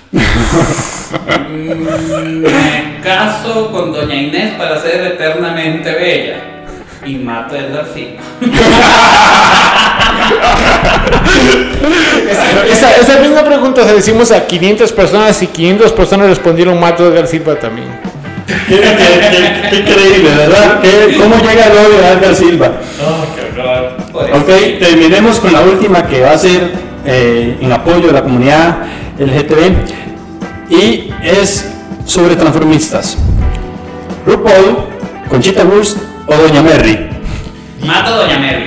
Mm, 1.49 2.43
me 2.43 3.01
caso 3.03 3.73
con 3.73 3.93
Doña 3.93 4.15
Inés 4.15 4.55
para 4.55 4.79
ser 4.79 5.13
eternamente 5.13 5.91
bella. 5.93 6.58
Y 7.07 7.17
mato 7.17 7.55
a 7.55 7.59
Edgar 7.59 7.87
Silva. 7.95 8.23
Esa, 12.71 12.97
esa 12.97 13.21
misma 13.21 13.43
pregunta 13.45 13.85
se 13.85 13.93
la 13.93 13.99
hicimos 13.99 14.31
a 14.31 14.47
500 14.47 14.93
personas 14.93 15.43
y 15.43 15.47
500 15.47 15.93
personas 15.93 16.29
respondieron 16.29 16.79
Mato 16.79 17.07
Edgar 17.09 17.27
Silva 17.27 17.55
también. 17.59 17.89
Qué, 18.69 18.77
qué- 18.77 18.81
qué- 18.81 19.69
qué 19.71 19.77
increíble, 19.77 20.31
¿verdad? 20.37 20.81
¿Qué- 20.81 21.17
¿Cómo 21.19 21.37
llega 21.37 21.67
el 21.67 21.73
odio 21.73 21.99
de 21.99 22.09
Edgar 22.13 22.35
Silva? 22.35 22.71
Oh, 23.03 23.25
qué. 23.35 23.49
Ok, 24.39 24.79
terminemos 24.81 25.39
con 25.39 25.53
la 25.53 25.61
última 25.61 26.07
que 26.07 26.21
va 26.23 26.33
a 26.33 26.39
ser 26.39 26.73
eh, 27.05 27.57
en 27.61 27.73
apoyo 27.73 28.07
de 28.09 28.13
la 28.13 28.23
comunidad 28.23 28.79
LGTB 29.19 29.73
y 30.71 31.11
es 31.23 31.69
sobre 32.05 32.37
transformistas. 32.37 33.17
RuPaul, 34.27 34.79
Conchita 35.29 35.65
Wurst 35.65 35.99
o 36.29 36.35
Doña 36.37 36.63
Merry. 36.63 37.09
Mato 37.85 38.13
a 38.15 38.17
Doña 38.19 38.39
Mary. 38.39 38.67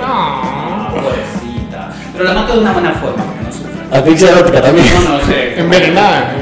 Ah, 0.00 0.90
pobrecita. 0.92 1.90
Pero 2.12 2.24
la 2.24 2.32
mato 2.34 2.54
de 2.54 2.58
una 2.60 2.72
buena 2.72 2.92
forma, 2.92 3.24
para 3.24 3.38
que 3.38 3.44
no 3.44 3.52
sufra. 3.52 3.98
Asfixia 3.98 4.28
erótica 4.30 4.62
también. 4.62 4.86
No, 4.94 5.18
no 5.18 5.26
sé. 5.26 5.60
Envenenada. 5.60 6.34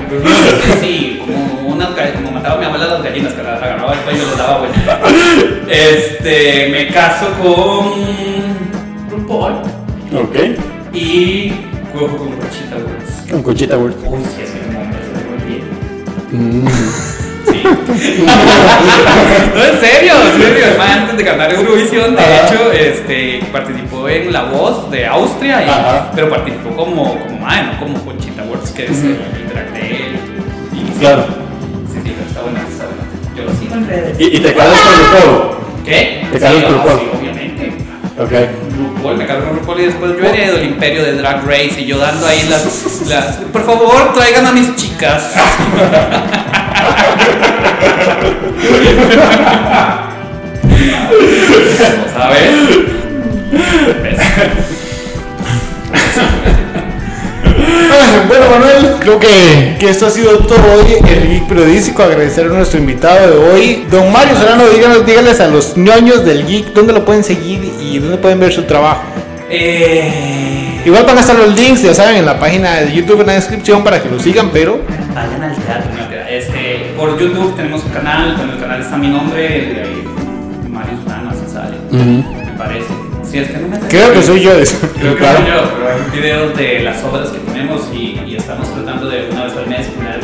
Sí, 0.64 0.72
sí, 0.80 1.22
como, 1.24 1.72
una, 1.74 1.88
como 2.14 2.30
mataba 2.32 2.58
mi 2.60 2.66
abuela 2.66 2.86
las 2.86 3.02
gallinas, 3.02 3.32
que 3.32 3.42
las 3.42 3.62
agarraba 3.62 3.92
después 3.92 4.16
y 4.16 4.18
me 4.20 4.24
las 4.26 4.38
daba 4.38 4.58
vuelta. 4.58 5.00
Este, 5.68 6.68
me 6.70 6.88
caso 6.88 7.26
con 7.42 7.92
RuPaul 9.10 9.54
Ok, 10.14 10.36
y 10.92 11.50
cojo 11.92 12.16
con 12.18 12.32
Conchita 12.32 12.76
Wurst. 12.76 13.30
con 13.30 13.42
Conchita 13.42 13.78
Wurst. 13.78 13.98
Uy, 14.04 14.18
sí, 14.24 14.42
es 14.42 14.50
que 14.50 14.60
me 14.68 14.74
muy 15.30 15.48
bien. 15.48 16.68
Sí. 16.70 17.11
No, 17.64 17.70
en 19.64 19.80
serio, 19.80 20.12
en 20.34 20.42
serio. 20.42 20.64
Además, 20.68 20.90
antes 20.98 21.16
de 21.16 21.24
cantar 21.24 21.52
Eurovisión, 21.54 22.14
de 22.16 22.22
Ajá. 22.22 22.46
hecho, 22.46 22.72
este, 22.72 23.42
participó 23.52 24.08
en 24.08 24.32
La 24.32 24.42
Voz 24.44 24.90
de 24.90 25.06
Austria, 25.06 25.62
y- 25.62 25.70
pero 26.14 26.28
participó 26.30 26.70
como, 26.76 27.18
como 27.18 27.38
madre, 27.40 27.64
no 27.72 27.78
como 27.78 28.04
Conchita 28.04 28.42
Wurst, 28.44 28.74
que 28.76 28.84
es 28.84 28.90
el 29.02 29.18
drag 29.52 29.72
de 29.72 29.80
él. 29.80 30.16
Y- 30.74 30.98
Claro. 30.98 31.24
Sí, 31.92 31.98
sí, 32.04 32.14
está 32.28 32.40
buena, 32.42 32.60
está 32.70 32.84
buena. 32.86 33.02
Yo 33.36 33.44
lo 33.44 33.52
sigo 33.58 33.74
en 33.74 33.88
redes. 33.88 34.20
Y, 34.20 34.24
y 34.36 34.40
te 34.40 34.54
casas 34.54 34.80
con 34.80 34.94
RuPaul. 34.98 35.56
¿Qué? 35.84 36.26
Te 36.32 36.38
casas 36.38 36.56
sí, 36.56 36.62
con 36.62 36.72
RuPaul. 36.74 37.00
sí, 37.00 37.06
obviamente. 37.18 37.72
Ok. 38.18 38.32
RuPaul, 38.96 39.16
me 39.16 39.26
casé 39.26 39.40
con 39.40 39.54
RuPaul 39.58 39.80
y 39.80 39.84
después 39.86 40.12
yo 40.16 40.24
heredo 40.24 40.56
el 40.58 40.64
imperio 40.66 41.02
de 41.04 41.12
Drag 41.14 41.44
Race 41.46 41.80
y 41.80 41.86
yo 41.86 41.98
dando 41.98 42.24
ahí 42.26 42.46
las, 42.48 42.62
las 43.08 43.36
por 43.52 43.64
favor 43.64 44.12
traigan 44.14 44.46
a 44.46 44.52
mis 44.52 44.76
chicas. 44.76 45.32
A 52.18 52.28
ver. 52.28 52.52
Manuel, 58.50 58.96
creo 59.00 59.18
que, 59.18 59.76
que 59.78 59.88
esto 59.90 60.06
ha 60.06 60.10
sido 60.10 60.38
todo 60.38 60.58
hoy, 60.74 60.94
el 61.08 61.28
geek 61.28 61.48
periodístico. 61.48 62.02
Agradecer 62.02 62.46
a 62.46 62.48
nuestro 62.48 62.78
invitado 62.78 63.30
de 63.30 63.50
hoy, 63.50 63.86
don 63.90 64.10
Mario 64.12 64.36
Solano. 64.36 64.68
Díganos, 64.68 65.06
díganles 65.06 65.40
a 65.40 65.48
los 65.48 65.76
ñoños 65.76 66.24
del 66.24 66.46
geek 66.46 66.72
dónde 66.72 66.92
lo 66.92 67.04
pueden 67.04 67.24
seguir 67.24 67.60
y 67.80 67.98
dónde 67.98 68.16
pueden 68.18 68.40
ver 68.40 68.52
su 68.52 68.62
trabajo. 68.64 69.02
Eh, 69.50 70.80
Igual 70.84 71.04
van 71.04 71.16
a 71.16 71.20
estar 71.20 71.36
los 71.36 71.54
links, 71.56 71.82
ya 71.82 71.94
saben, 71.94 72.16
en 72.16 72.26
la 72.26 72.40
página 72.40 72.80
de 72.80 72.92
YouTube 72.92 73.20
en 73.20 73.28
la 73.28 73.34
descripción 73.34 73.84
para 73.84 74.02
que 74.02 74.08
lo 74.08 74.18
sigan, 74.18 74.50
pero 74.52 74.80
por 77.02 77.18
YouTube 77.18 77.56
tenemos 77.56 77.82
un 77.82 77.90
canal, 77.90 78.36
con 78.36 78.48
el 78.48 78.60
canal 78.60 78.80
está 78.80 78.96
mi 78.96 79.08
nombre, 79.08 79.82
eh, 79.82 80.04
Mario 80.70 80.96
Solano, 81.02 81.30
así 81.30 81.52
sale, 81.52 81.76
me 81.90 82.56
parece. 82.56 82.94
Si 83.24 83.38
es 83.38 83.48
que 83.48 83.58
no 83.58 83.66
me 83.66 83.78
creo 83.88 84.12
que 84.12 84.22
soy 84.22 84.40
yo. 84.40 84.54
de 84.54 84.62
eso. 84.62 84.76
Creo 85.00 85.16
que 85.16 85.24
soy 85.24 85.46
yo, 85.48 85.68
pero 85.74 85.88
hay 85.90 86.20
videos 86.20 86.56
de 86.56 86.82
las 86.84 87.02
obras 87.02 87.30
que 87.30 87.38
tenemos 87.38 87.88
y, 87.92 88.20
y 88.24 88.36
estamos 88.36 88.72
tratando 88.72 89.08
de 89.08 89.30
una 89.32 89.46
vez 89.46 89.56
al 89.56 89.66
mes 89.66 89.88
poner 89.88 90.20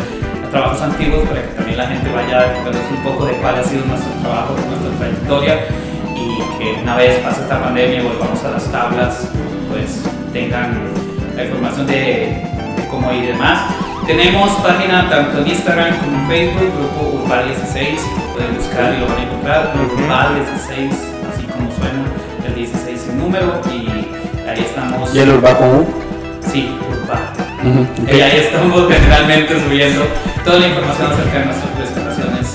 trabajos 0.53 0.81
antiguos 0.81 1.27
para 1.29 1.43
que 1.43 1.49
también 1.49 1.79
la 1.79 1.87
gente 1.89 2.13
vaya 2.13 2.55
contándose 2.55 2.95
un 2.97 3.03
poco 3.03 3.27
de 3.27 3.33
cuál 3.33 3.57
ha 3.57 3.65
sido 3.65 3.85
nuestro 3.85 4.13
trabajo, 4.23 4.55
nuestra 4.69 4.91
trayectoria 5.01 5.65
y 6.15 6.59
que 6.59 6.81
una 6.81 6.95
vez 6.95 7.19
pase 7.25 7.41
esta 7.41 7.61
pandemia 7.61 8.03
y 8.03 8.05
volvamos 8.05 8.45
a 8.45 8.53
las 8.53 8.71
tablas, 8.71 9.29
pues 9.69 10.05
tengan 10.33 10.79
la 11.35 11.45
información 11.45 11.89
de, 11.89 12.47
de 12.77 12.87
cómo 12.89 13.13
ir 13.13 13.25
y 13.25 13.27
demás. 13.27 13.88
Tenemos 14.09 14.51
página 14.63 15.07
tanto 15.11 15.43
en 15.43 15.49
Instagram 15.49 15.99
como 15.99 16.17
en 16.17 16.29
Facebook, 16.29 16.73
Grupo 16.79 17.23
Urbal 17.25 17.47
16, 17.47 18.01
pueden 18.33 18.57
buscar 18.57 18.95
y 18.95 19.01
lo 19.01 19.07
van 19.07 19.19
a 19.19 19.23
encontrar, 19.23 19.73
Urbal 19.77 20.35
16, 20.35 20.93
así 21.31 21.45
como 21.45 21.71
suena, 21.77 22.07
el 22.47 22.55
16 22.55 23.01
en 23.11 23.19
número 23.19 23.61
y 23.71 24.49
ahí 24.49 24.61
estamos. 24.65 25.15
¿Y 25.15 25.19
el 25.19 25.29
Urbaco 25.29 25.63
U? 25.67 25.87
Sí, 26.51 26.75
Urbal. 26.89 28.09
Y 28.11 28.21
ahí 28.23 28.39
estamos 28.47 28.89
generalmente 28.91 29.61
subiendo 29.63 30.03
toda 30.43 30.59
la 30.59 30.69
información 30.69 31.13
acerca 31.13 31.39
de 31.41 31.45
nuestras 31.45 31.71
presentaciones. 31.73 32.55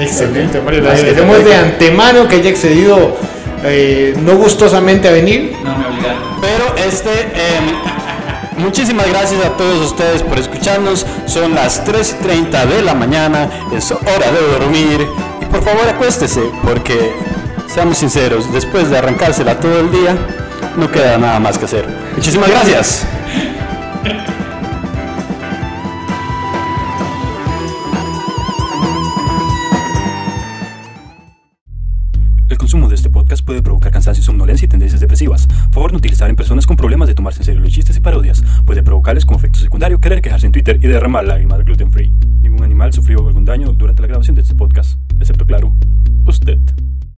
Excelente, 0.00 0.60
Mario. 0.62 0.80
Le 0.80 0.90
agradecemos 0.90 1.44
de 1.44 1.54
antemano 1.54 2.26
que 2.28 2.36
haya 2.36 2.48
accedido 2.48 3.18
eh, 3.62 4.16
no 4.22 4.36
gustosamente 4.36 5.06
a 5.06 5.12
venir. 5.12 5.54
No 5.62 5.76
me 5.76 5.86
obligaron. 5.86 6.22
Pero 6.40 6.74
este, 6.76 7.10
em, 7.10 7.92
muchísimas 8.62 9.08
gracias 9.08 9.44
a 9.44 9.50
todos 9.56 9.90
ustedes 9.90 10.22
por 10.22 10.38
escucharnos. 10.38 11.06
Son 11.26 11.54
las 11.54 11.84
3 11.84 12.16
y 12.20 12.22
30 12.22 12.66
de 12.66 12.82
la 12.82 12.94
mañana, 12.94 13.50
es 13.74 13.90
hora 13.90 14.30
de 14.32 14.58
dormir. 14.58 15.06
Y 15.40 15.44
por 15.46 15.62
favor 15.62 15.88
acuéstese, 15.88 16.42
porque 16.64 17.12
seamos 17.72 17.98
sinceros, 17.98 18.52
después 18.52 18.90
de 18.90 18.98
arrancársela 18.98 19.58
todo 19.58 19.80
el 19.80 19.90
día, 19.90 20.16
no 20.76 20.90
queda 20.90 21.18
nada 21.18 21.38
más 21.40 21.58
que 21.58 21.64
hacer. 21.64 21.86
Muchísimas 22.16 22.50
gracias. 22.50 23.06
Puede 33.40 33.62
provocar 33.62 33.90
cansancio, 33.90 34.22
somnolencia 34.22 34.66
y 34.66 34.68
tendencias 34.68 35.00
depresivas. 35.00 35.48
Favor 35.70 35.92
no 35.92 35.98
utilizar 35.98 36.28
en 36.28 36.36
personas 36.36 36.66
con 36.66 36.76
problemas 36.76 37.08
de 37.08 37.14
tomarse 37.14 37.40
en 37.40 37.44
serio 37.44 37.60
los 37.62 37.72
chistes 37.72 37.96
y 37.96 38.00
parodias. 38.00 38.42
Puede 38.66 38.82
provocarles 38.82 39.24
como 39.24 39.38
efecto 39.38 39.60
secundario 39.60 40.00
querer 40.00 40.20
quejarse 40.20 40.44
en 40.44 40.52
Twitter 40.52 40.78
y 40.82 40.88
derramar 40.88 41.24
lágrimas 41.24 41.64
gluten 41.64 41.90
free. 41.90 42.12
Ningún 42.42 42.64
animal 42.64 42.92
sufrió 42.92 43.26
algún 43.26 43.46
daño 43.46 43.72
durante 43.72 44.02
la 44.02 44.08
grabación 44.08 44.34
de 44.34 44.42
este 44.42 44.54
podcast, 44.54 44.98
excepto 45.18 45.46
claro, 45.46 45.72
usted. 46.26 46.58